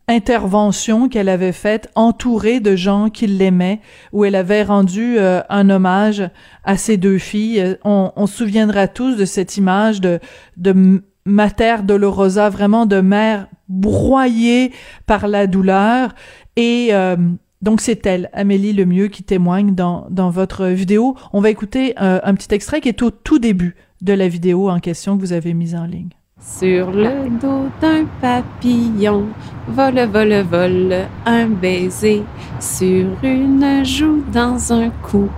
[0.08, 3.80] intervention qu'elle avait faite entourée de gens qui l'aimaient,
[4.12, 6.22] où elle avait rendu euh, un hommage
[6.64, 7.76] à ses deux filles.
[7.84, 10.20] On, on, se souviendra tous de cette image de,
[10.56, 14.72] de Mater Dolorosa, vraiment de mère broyée
[15.06, 16.14] par la douleur.
[16.54, 17.16] Et euh,
[17.62, 21.16] donc c'est elle, Amélie Lemieux, qui témoigne dans, dans votre vidéo.
[21.32, 24.70] On va écouter euh, un petit extrait qui est au tout début de la vidéo
[24.70, 26.10] en question que vous avez mise en ligne.
[26.38, 29.28] Sur le dos d'un papillon,
[29.68, 32.22] vole, vole, vole, un baiser
[32.60, 35.30] sur une joue dans un cou.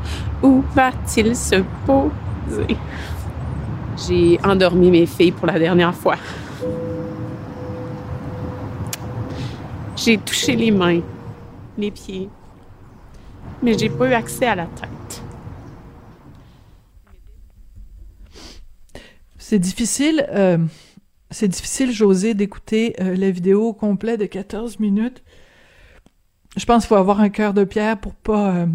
[0.42, 2.76] Où va-t-il se poser?
[3.96, 6.16] J'ai endormi mes filles pour la dernière fois.
[9.96, 11.01] J'ai touché les mains,
[11.76, 12.28] les pieds,
[13.62, 15.22] mais j'ai pas eu accès à la tête.
[19.36, 20.26] C'est difficile.
[20.30, 20.59] Euh
[21.31, 25.22] c'est difficile, José, d'écouter euh, la vidéo complète de 14 minutes.
[26.57, 28.66] Je pense qu'il faut avoir un cœur de pierre pour pas euh,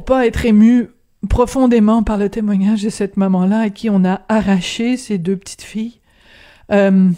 [0.00, 0.90] pas être ému
[1.28, 5.62] profondément par le témoignage de cette maman-là à qui on a arraché ses deux petites
[5.62, 6.00] filles.
[6.70, 7.10] Euh,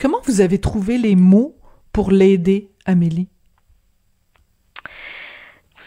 [0.00, 1.56] comment vous avez trouvé les mots
[1.92, 3.28] pour l'aider, Amélie?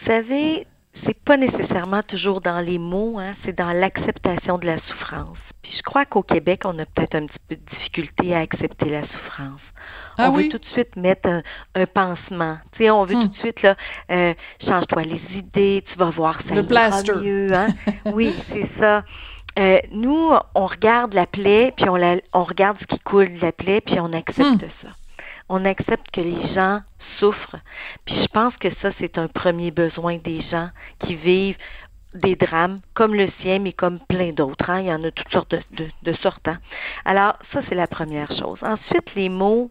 [0.00, 0.66] Vous savez,
[1.04, 5.38] c'est pas nécessairement toujours dans les mots, hein, c'est dans l'acceptation de la souffrance.
[5.62, 8.90] Puis je crois qu'au Québec, on a peut-être un petit peu de difficulté à accepter
[8.90, 9.60] la souffrance.
[10.16, 11.28] Ah on veut tout de suite mettre
[11.74, 12.58] un, pansement.
[12.72, 13.40] Tu sais, on veut tout de hmm.
[13.40, 13.76] suite là,
[14.10, 14.34] euh,
[14.64, 16.62] change-toi les idées, tu vas voir ça Le
[17.20, 17.52] mieux.
[17.52, 17.68] Hein?
[18.06, 19.02] oui, c'est ça.
[19.58, 23.40] Euh, nous, on regarde la plaie, puis on, la, on regarde ce qui coule de
[23.40, 24.68] la plaie, puis on accepte hmm.
[24.82, 24.88] ça.
[25.48, 26.80] On accepte que les gens
[27.18, 27.56] souffrent.
[28.06, 30.70] Puis je pense que ça, c'est un premier besoin des gens
[31.00, 31.58] qui vivent
[32.14, 34.70] des drames comme le sien, mais comme plein d'autres.
[34.70, 34.80] Hein.
[34.80, 36.46] Il y en a toutes sortes de, de, de sortes.
[36.46, 36.58] Hein.
[37.04, 38.58] Alors, ça, c'est la première chose.
[38.62, 39.70] Ensuite, les mots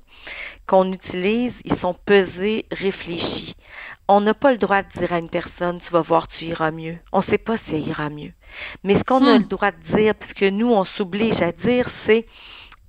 [0.68, 3.56] qu'on utilise, ils sont pesés, réfléchis.
[4.08, 6.72] On n'a pas le droit de dire à une personne, tu vas voir, tu iras
[6.72, 6.98] mieux.
[7.12, 8.34] On ne sait pas si elle ira mieux.
[8.84, 9.44] Mais ce qu'on a hmm.
[9.44, 12.26] le droit de dire, puisque nous, on s'oblige à dire, c'est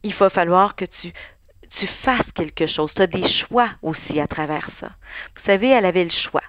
[0.03, 1.13] il va falloir que tu
[1.79, 2.91] tu fasses quelque chose.
[2.95, 4.89] Tu as des choix aussi à travers ça.
[5.37, 6.43] Vous savez, elle avait le choix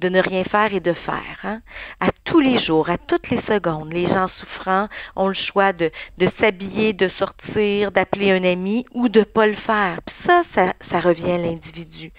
[0.00, 1.38] de ne rien faire et de faire.
[1.44, 1.60] Hein?
[2.00, 5.90] À tous les jours, à toutes les secondes, les gens souffrants ont le choix de,
[6.18, 9.98] de s'habiller, de sortir, d'appeler un ami ou de pas le faire.
[10.06, 12.12] Puis ça, ça, ça revient à l'individu.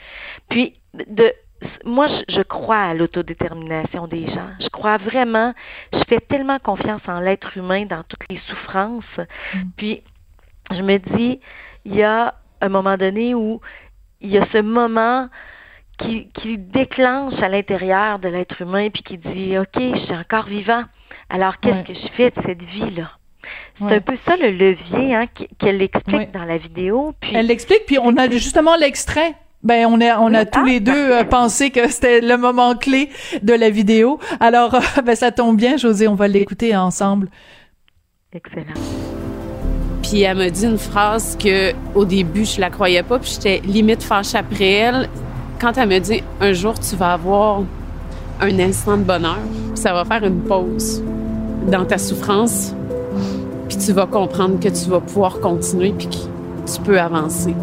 [0.49, 1.33] Puis, de,
[1.85, 4.49] moi, je, crois à l'autodétermination des gens.
[4.59, 5.53] Je crois vraiment,
[5.93, 9.17] je fais tellement confiance en l'être humain dans toutes les souffrances.
[9.53, 9.59] Mm.
[9.77, 10.03] Puis,
[10.71, 11.39] je me dis,
[11.85, 13.59] il y a un moment donné où
[14.21, 15.27] il y a ce moment
[15.97, 20.45] qui, qui déclenche à l'intérieur de l'être humain puis qui dit OK, je suis encore
[20.45, 20.83] vivant.
[21.29, 23.11] Alors qu'est-ce que je fais de cette vie-là?
[23.79, 25.25] C'est un peu ça le levier hein,
[25.57, 27.13] qu'elle explique dans la vidéo.
[27.19, 27.31] Puis...
[27.33, 29.33] Elle l'explique, puis on a justement l'extrait.
[29.63, 33.09] Ben on a on a tous les deux euh, pensé que c'était le moment clé
[33.43, 34.19] de la vidéo.
[34.39, 37.29] Alors ben ça tombe bien, José, on va l'écouter ensemble.
[38.33, 38.73] Excellent.
[40.11, 43.61] Puis elle me dit une phrase que au début je la croyais pas, puis j'étais
[43.65, 45.09] limite fâchée après elle
[45.57, 47.61] quand elle me dit un jour tu vas avoir
[48.41, 49.39] un instant de bonheur,
[49.73, 51.01] ça va faire une pause
[51.65, 52.75] dans ta souffrance,
[53.69, 57.55] puis tu vas comprendre que tu vas pouvoir continuer puis que tu peux avancer.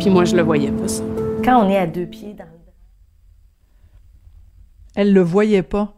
[0.00, 1.02] Puis moi, je le voyais pas, ça.
[1.44, 2.50] Quand on est à deux pieds dans le...
[4.94, 5.92] Elle le voyait pas.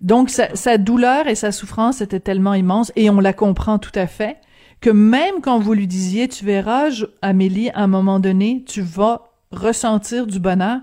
[0.00, 3.90] Donc, sa, sa, douleur et sa souffrance étaient tellement immenses, et on la comprend tout
[3.96, 4.36] à fait,
[4.80, 6.90] que même quand vous lui disiez, tu verras,
[7.22, 10.80] Amélie, à un moment donné, tu vas ressentir du bonheur,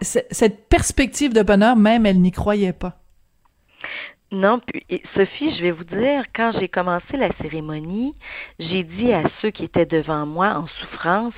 [0.00, 2.98] cette perspective de bonheur, même, elle n'y croyait pas.
[4.30, 4.84] Non, puis
[5.14, 8.14] Sophie, je vais vous dire, quand j'ai commencé la cérémonie,
[8.58, 11.34] j'ai dit à ceux qui étaient devant moi en souffrance,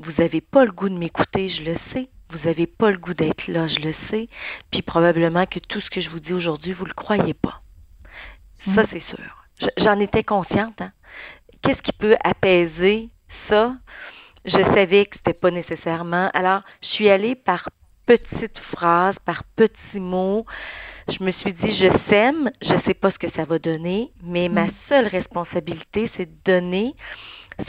[0.00, 2.08] vous n'avez pas le goût de m'écouter, je le sais.
[2.30, 4.28] Vous n'avez pas le goût d'être là, je le sais.
[4.72, 7.62] Puis probablement que tout ce que je vous dis aujourd'hui, vous ne le croyez pas.
[8.64, 8.86] Ça, mm.
[8.90, 9.45] c'est sûr.
[9.78, 10.80] J'en étais consciente.
[10.80, 10.92] Hein?
[11.62, 13.08] Qu'est-ce qui peut apaiser
[13.48, 13.74] ça?
[14.44, 16.30] Je savais que c'était pas nécessairement.
[16.34, 17.68] Alors, je suis allée par
[18.06, 20.46] petites phrases, par petits mots
[21.08, 24.10] je me suis dit, je sème, je ne sais pas ce que ça va donner,
[24.22, 24.72] mais ma mm.
[24.88, 26.94] seule responsabilité, c'est de donner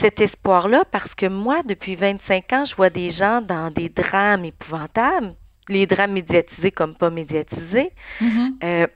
[0.00, 4.44] cet espoir-là parce que moi, depuis 25 ans, je vois des gens dans des drames
[4.44, 5.34] épouvantables,
[5.68, 7.92] les drames médiatisés comme pas médiatisés.
[8.20, 8.50] Mm-hmm.
[8.64, 8.86] Euh,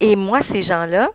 [0.00, 1.10] et moi, ces gens-là,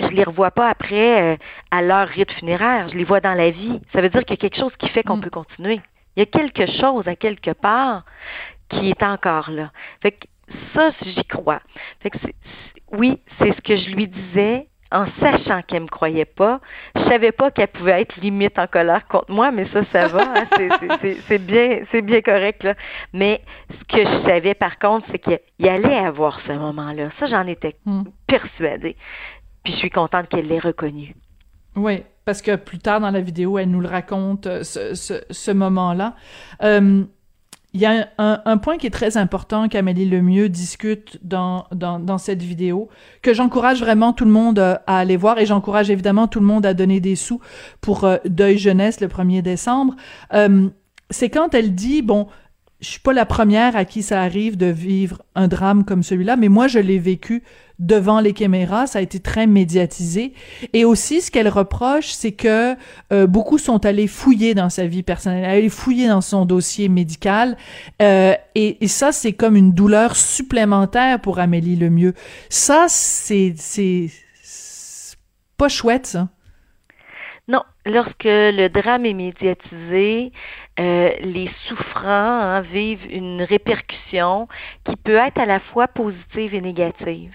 [0.00, 1.36] je les revois pas après euh,
[1.70, 3.80] à leur rite funéraire, je les vois dans la vie.
[3.92, 5.22] Ça veut dire qu'il y a quelque chose qui fait qu'on mm.
[5.22, 5.80] peut continuer.
[6.16, 8.04] Il y a quelque chose à quelque part
[8.68, 9.70] qui est encore là.
[10.02, 10.26] Fait que
[10.74, 11.60] ça, j'y crois.
[12.00, 12.18] Fait que
[12.92, 16.60] oui, c'est ce que je lui disais en sachant qu'elle me croyait pas.
[16.94, 20.22] Je savais pas qu'elle pouvait être limite en colère contre moi, mais ça, ça va.
[20.22, 20.46] Hein,
[21.26, 22.74] c'est bien, c'est bien correct là.
[23.12, 23.40] Mais
[23.70, 27.10] ce que je savais par contre, c'est qu'il allait avoir ce moment-là.
[27.18, 28.04] Ça, j'en étais hmm.
[28.28, 28.96] persuadée.
[29.64, 31.16] Puis je suis contente qu'elle l'ait reconnu.
[31.76, 36.14] Oui, parce que plus tard dans la vidéo, elle nous le raconte euh, ce, moment-là.
[36.62, 37.04] Euh,
[37.72, 41.66] il y a un, point qui est très important qu'Amélie Lemieux discute dans,
[42.18, 42.88] cette vidéo,
[43.20, 46.46] que j'encourage vraiment tout le monde euh, à aller voir et j'encourage évidemment tout le
[46.46, 47.40] monde à donner des sous
[47.80, 49.96] pour euh, Deuil Jeunesse le 1er décembre.
[51.10, 52.28] C'est quand elle dit, bon,
[52.80, 56.36] je suis pas la première à qui ça arrive de vivre un drame comme celui-là,
[56.36, 57.42] mais moi je l'ai vécu
[57.78, 60.32] devant les caméras, ça a été très médiatisé.
[60.72, 62.76] Et aussi, ce qu'elle reproche, c'est que
[63.12, 67.56] euh, beaucoup sont allés fouiller dans sa vie personnelle, allés fouiller dans son dossier médical.
[68.02, 72.14] Euh, et, ça, c'est comme une douleur supplémentaire pour Amélie Lemieux.
[72.48, 74.08] Ça, c'est c'est
[75.56, 76.28] pas chouette, ça.
[77.46, 80.32] Non, lorsque le drame est médiatisé,
[80.80, 84.48] euh, les souffrants hein, vivent une répercussion
[84.84, 87.34] qui peut être à la fois positive et négative.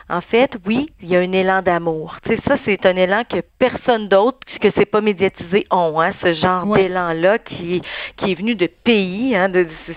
[0.11, 2.17] En fait, oui, il y a un élan d'amour.
[2.25, 6.01] Tu sais, ça, c'est un élan que personne d'autre, que c'est pas médiatisé, ont.
[6.01, 7.81] Hein, ce genre d'élan-là qui,
[8.17, 9.33] qui est venu de pays.
[9.37, 9.49] Hein,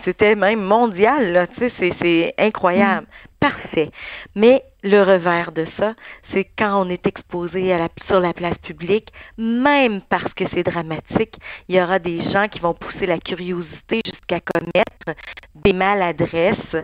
[0.04, 1.32] c'était même mondial.
[1.32, 3.08] Là, tu sais, c'est incroyable.
[3.08, 3.28] Mm.
[3.40, 3.90] Parfait.
[4.36, 5.94] Mais le revers de ça,
[6.32, 10.62] c'est quand on est exposé à la, sur la place publique, même parce que c'est
[10.62, 11.34] dramatique,
[11.68, 15.20] il y aura des gens qui vont pousser la curiosité jusqu'à commettre
[15.56, 16.76] des maladresses,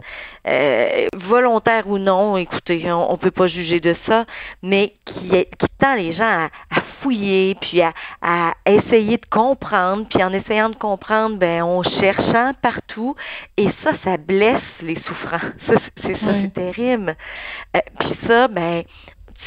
[0.47, 4.24] euh, volontaires ou non, écoutez, on, ne peut pas juger de ça,
[4.62, 10.22] mais qui, qui tend les gens à, fouiller, puis à, à, essayer de comprendre, puis
[10.22, 12.20] en essayant de comprendre, ben on cherche
[12.62, 13.14] partout,
[13.56, 15.48] et ça, ça blesse les souffrants.
[16.02, 17.16] c'est ça, c'est terrible.
[17.76, 18.82] Euh, puis ça, ben,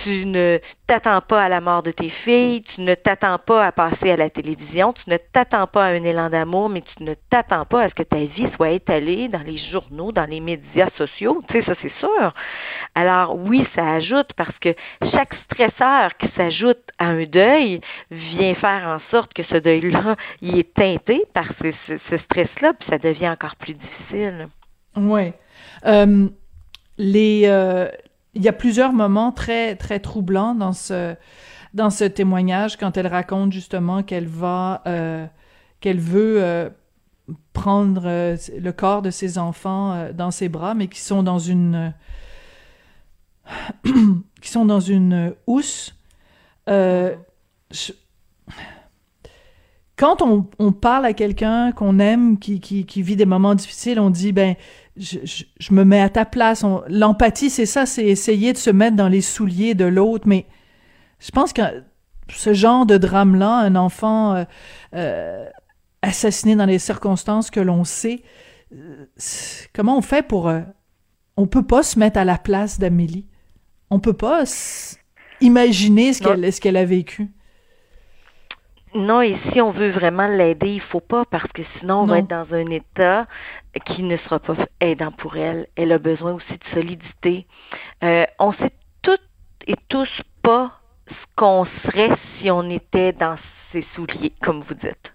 [0.04, 3.72] tu ne t'attends pas à la mort de tes filles, tu ne t'attends pas à
[3.72, 7.14] passer à la télévision, tu ne t'attends pas à un élan d'amour, mais tu ne
[7.30, 10.90] t'attends pas à ce que ta vie soit étalée dans les journaux, dans les médias
[10.98, 12.34] sociaux, tu sais, ça c'est sûr.
[12.96, 14.76] Alors oui, ça ajoute parce que
[15.12, 17.82] chaque stresseur qui s'ajoute à un deuil
[18.12, 22.98] vient faire en sorte que ce deuil-là, il est teinté par ce, stress-là, puis ça
[22.98, 24.48] devient encore plus difficile.
[24.96, 25.34] Oui.
[25.86, 26.28] Euh,
[26.98, 27.88] les, euh,
[28.36, 31.16] il y a plusieurs moments très très troublants dans ce
[31.74, 35.26] dans ce témoignage quand elle raconte justement qu'elle va euh,
[35.80, 36.70] qu'elle veut euh,
[37.54, 41.94] prendre euh, le corps de ses enfants dans ses bras mais qui sont dans une
[44.42, 45.96] qui sont dans une housse.
[49.96, 54.10] Quand on, parle à quelqu'un qu'on aime, qui, qui, qui, vit des moments difficiles, on
[54.10, 54.56] dit, ben,
[54.98, 55.20] je,
[55.60, 56.64] je, me mets à ta place.
[56.88, 60.28] L'empathie, c'est ça, c'est essayer de se mettre dans les souliers de l'autre.
[60.28, 60.46] Mais
[61.20, 61.62] je pense que
[62.30, 64.44] ce genre de drame-là, un enfant euh,
[64.96, 65.46] euh,
[66.02, 68.24] assassiné dans les circonstances que l'on sait,
[68.74, 69.06] euh,
[69.74, 70.52] comment on fait pour...
[71.38, 73.28] on peut pas se mettre à la place d'Amélie.
[73.90, 74.44] On peut pas
[75.42, 77.30] imaginer ce qu'elle ce qu'elle a vécu.
[78.96, 82.20] Non, et si on veut vraiment l'aider, il faut pas parce que sinon on va
[82.20, 83.28] être dans un état
[83.80, 85.68] qui ne sera pas aidant pour elle.
[85.76, 87.48] Elle a besoin aussi de solidité.
[88.04, 88.72] Euh, on sait
[89.02, 89.22] toutes
[89.68, 90.10] et tous
[90.42, 90.72] pas
[91.08, 93.38] ce qu'on serait si on était dans
[93.72, 95.12] ses souliers, comme vous dites.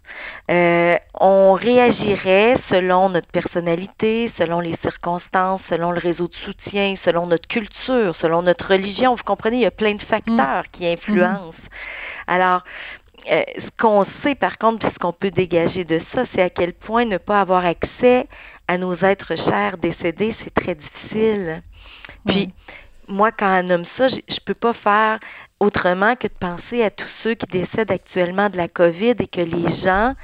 [0.51, 7.27] Euh, on réagirait selon notre personnalité, selon les circonstances, selon le réseau de soutien, selon
[7.27, 9.15] notre culture, selon notre religion.
[9.15, 10.71] Vous comprenez, il y a plein de facteurs mm.
[10.73, 11.55] qui influencent.
[12.27, 12.65] Alors,
[13.31, 16.51] euh, ce qu'on sait par contre, puis ce qu'on peut dégager de ça, c'est à
[16.51, 18.27] quel point ne pas avoir accès
[18.69, 21.63] à nos êtres chers décédés, c'est très difficile.
[22.27, 22.53] Puis,
[23.09, 25.19] moi, quand un homme ça, je, je peux pas faire
[25.61, 29.41] autrement que de penser à tous ceux qui décèdent actuellement de la COVID et que
[29.41, 30.15] les gens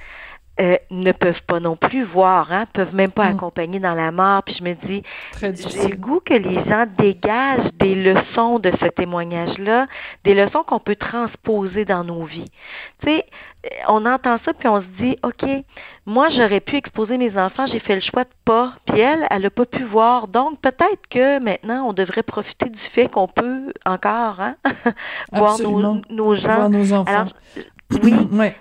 [0.61, 3.37] euh, ne peuvent pas non plus voir, hein, peuvent même pas mm.
[3.37, 4.45] accompagner dans la mort.
[4.45, 5.03] Puis je me dis,
[5.41, 9.89] j'ai le goût que les gens dégagent des leçons de ce témoignage-là,
[10.23, 12.51] des leçons qu'on peut transposer dans nos vies.
[13.01, 13.27] Tu sais,
[13.89, 15.45] on entend ça puis on se dit, ok,
[16.07, 18.75] moi j'aurais pu exposer mes enfants, j'ai fait le choix de pas.
[18.87, 20.29] Puis elle, elle a pas pu voir.
[20.29, 24.57] Donc peut-être que maintenant on devrait profiter du fait qu'on peut encore hein,
[25.33, 26.57] voir nos, nos, gens.
[26.57, 27.27] Voir nos enfants.
[28.03, 28.15] oui.
[28.33, 28.57] ouais.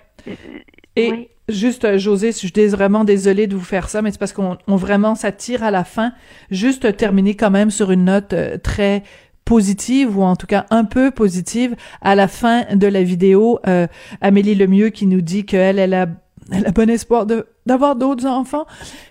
[0.95, 4.33] Et juste, euh, José, je suis vraiment désolée de vous faire ça, mais c'est parce
[4.33, 6.13] qu'on vraiment, ça tire à la fin.
[6.51, 9.03] Juste terminer quand même sur une note euh, très
[9.45, 13.87] positive ou en tout cas un peu positive à la fin de la vidéo euh,
[14.21, 16.07] Amélie Lemieux qui nous dit qu'elle elle a
[16.51, 17.25] elle a bon espoir
[17.65, 18.65] d'avoir d'autres enfants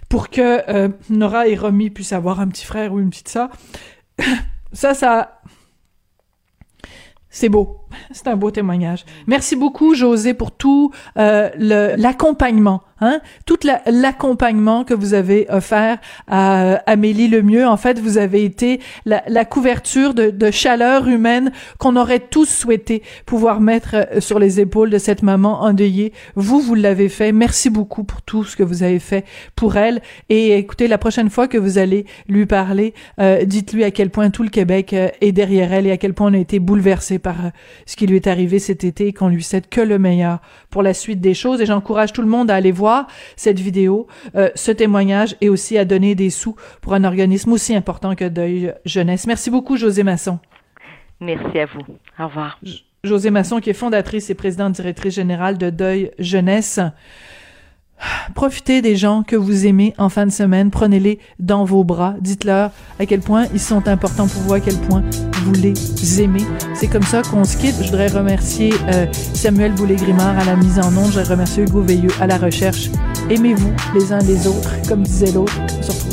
[0.08, 3.48] pour que euh, Nora et Romy puissent avoir un petit frère ou une petite sœur
[4.72, 5.42] ça ça
[7.34, 7.80] c'est beau.
[8.10, 9.06] C'est un beau témoignage.
[9.26, 11.48] Merci beaucoup, José, pour tout euh,
[11.96, 13.20] l'accompagnement Hein?
[13.46, 15.98] Tout l'accompagnement que vous avez offert
[16.28, 21.96] à Amélie Lemieux, en fait, vous avez été la, couverture de, de, chaleur humaine qu'on
[21.96, 26.12] aurait tous souhaité pouvoir mettre euh, sur les épaules de cette maman endeuillée.
[26.36, 27.32] Vous, vous l'avez fait.
[27.32, 29.24] Merci beaucoup pour tout ce que vous avez fait
[29.56, 30.00] pour elle.
[30.28, 34.30] Et écoutez, la prochaine fois que vous allez lui parler, euh, dites-lui à quel point
[34.30, 37.18] tout le Québec euh, est derrière elle et à quel point on a été bouleversé
[37.18, 37.50] par
[37.84, 40.38] ce qui lui est arrivé cet été et qu'on lui souhaite que le meilleur
[40.72, 41.60] pour la suite des choses.
[41.60, 43.06] Et j'encourage tout le monde à aller voir
[43.36, 47.76] cette vidéo, euh, ce témoignage et aussi à donner des sous pour un organisme aussi
[47.76, 49.28] important que Deuil Jeunesse.
[49.28, 50.40] Merci beaucoup, José Masson.
[51.20, 51.82] Merci à vous.
[52.18, 52.58] Au revoir.
[53.04, 56.80] José Masson, qui est fondatrice et présidente directrice générale de Deuil Jeunesse.
[58.34, 62.70] Profitez des gens que vous aimez en fin de semaine, prenez-les dans vos bras, dites-leur
[62.98, 65.02] à quel point ils sont importants pour vous, à quel point
[65.44, 66.44] vous les aimez.
[66.74, 67.76] C'est comme ça qu'on se quitte.
[67.80, 71.82] Je voudrais remercier euh, Samuel Boulay-Grimard à la mise en onde, je voudrais remercier Hugo
[71.82, 72.90] Veilleux à la recherche.
[73.30, 75.58] Aimez-vous les uns les autres, comme disait l'autre.
[75.78, 76.12] On se retrouve.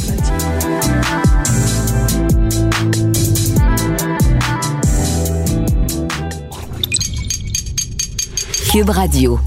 [8.72, 9.40] Cube Radio.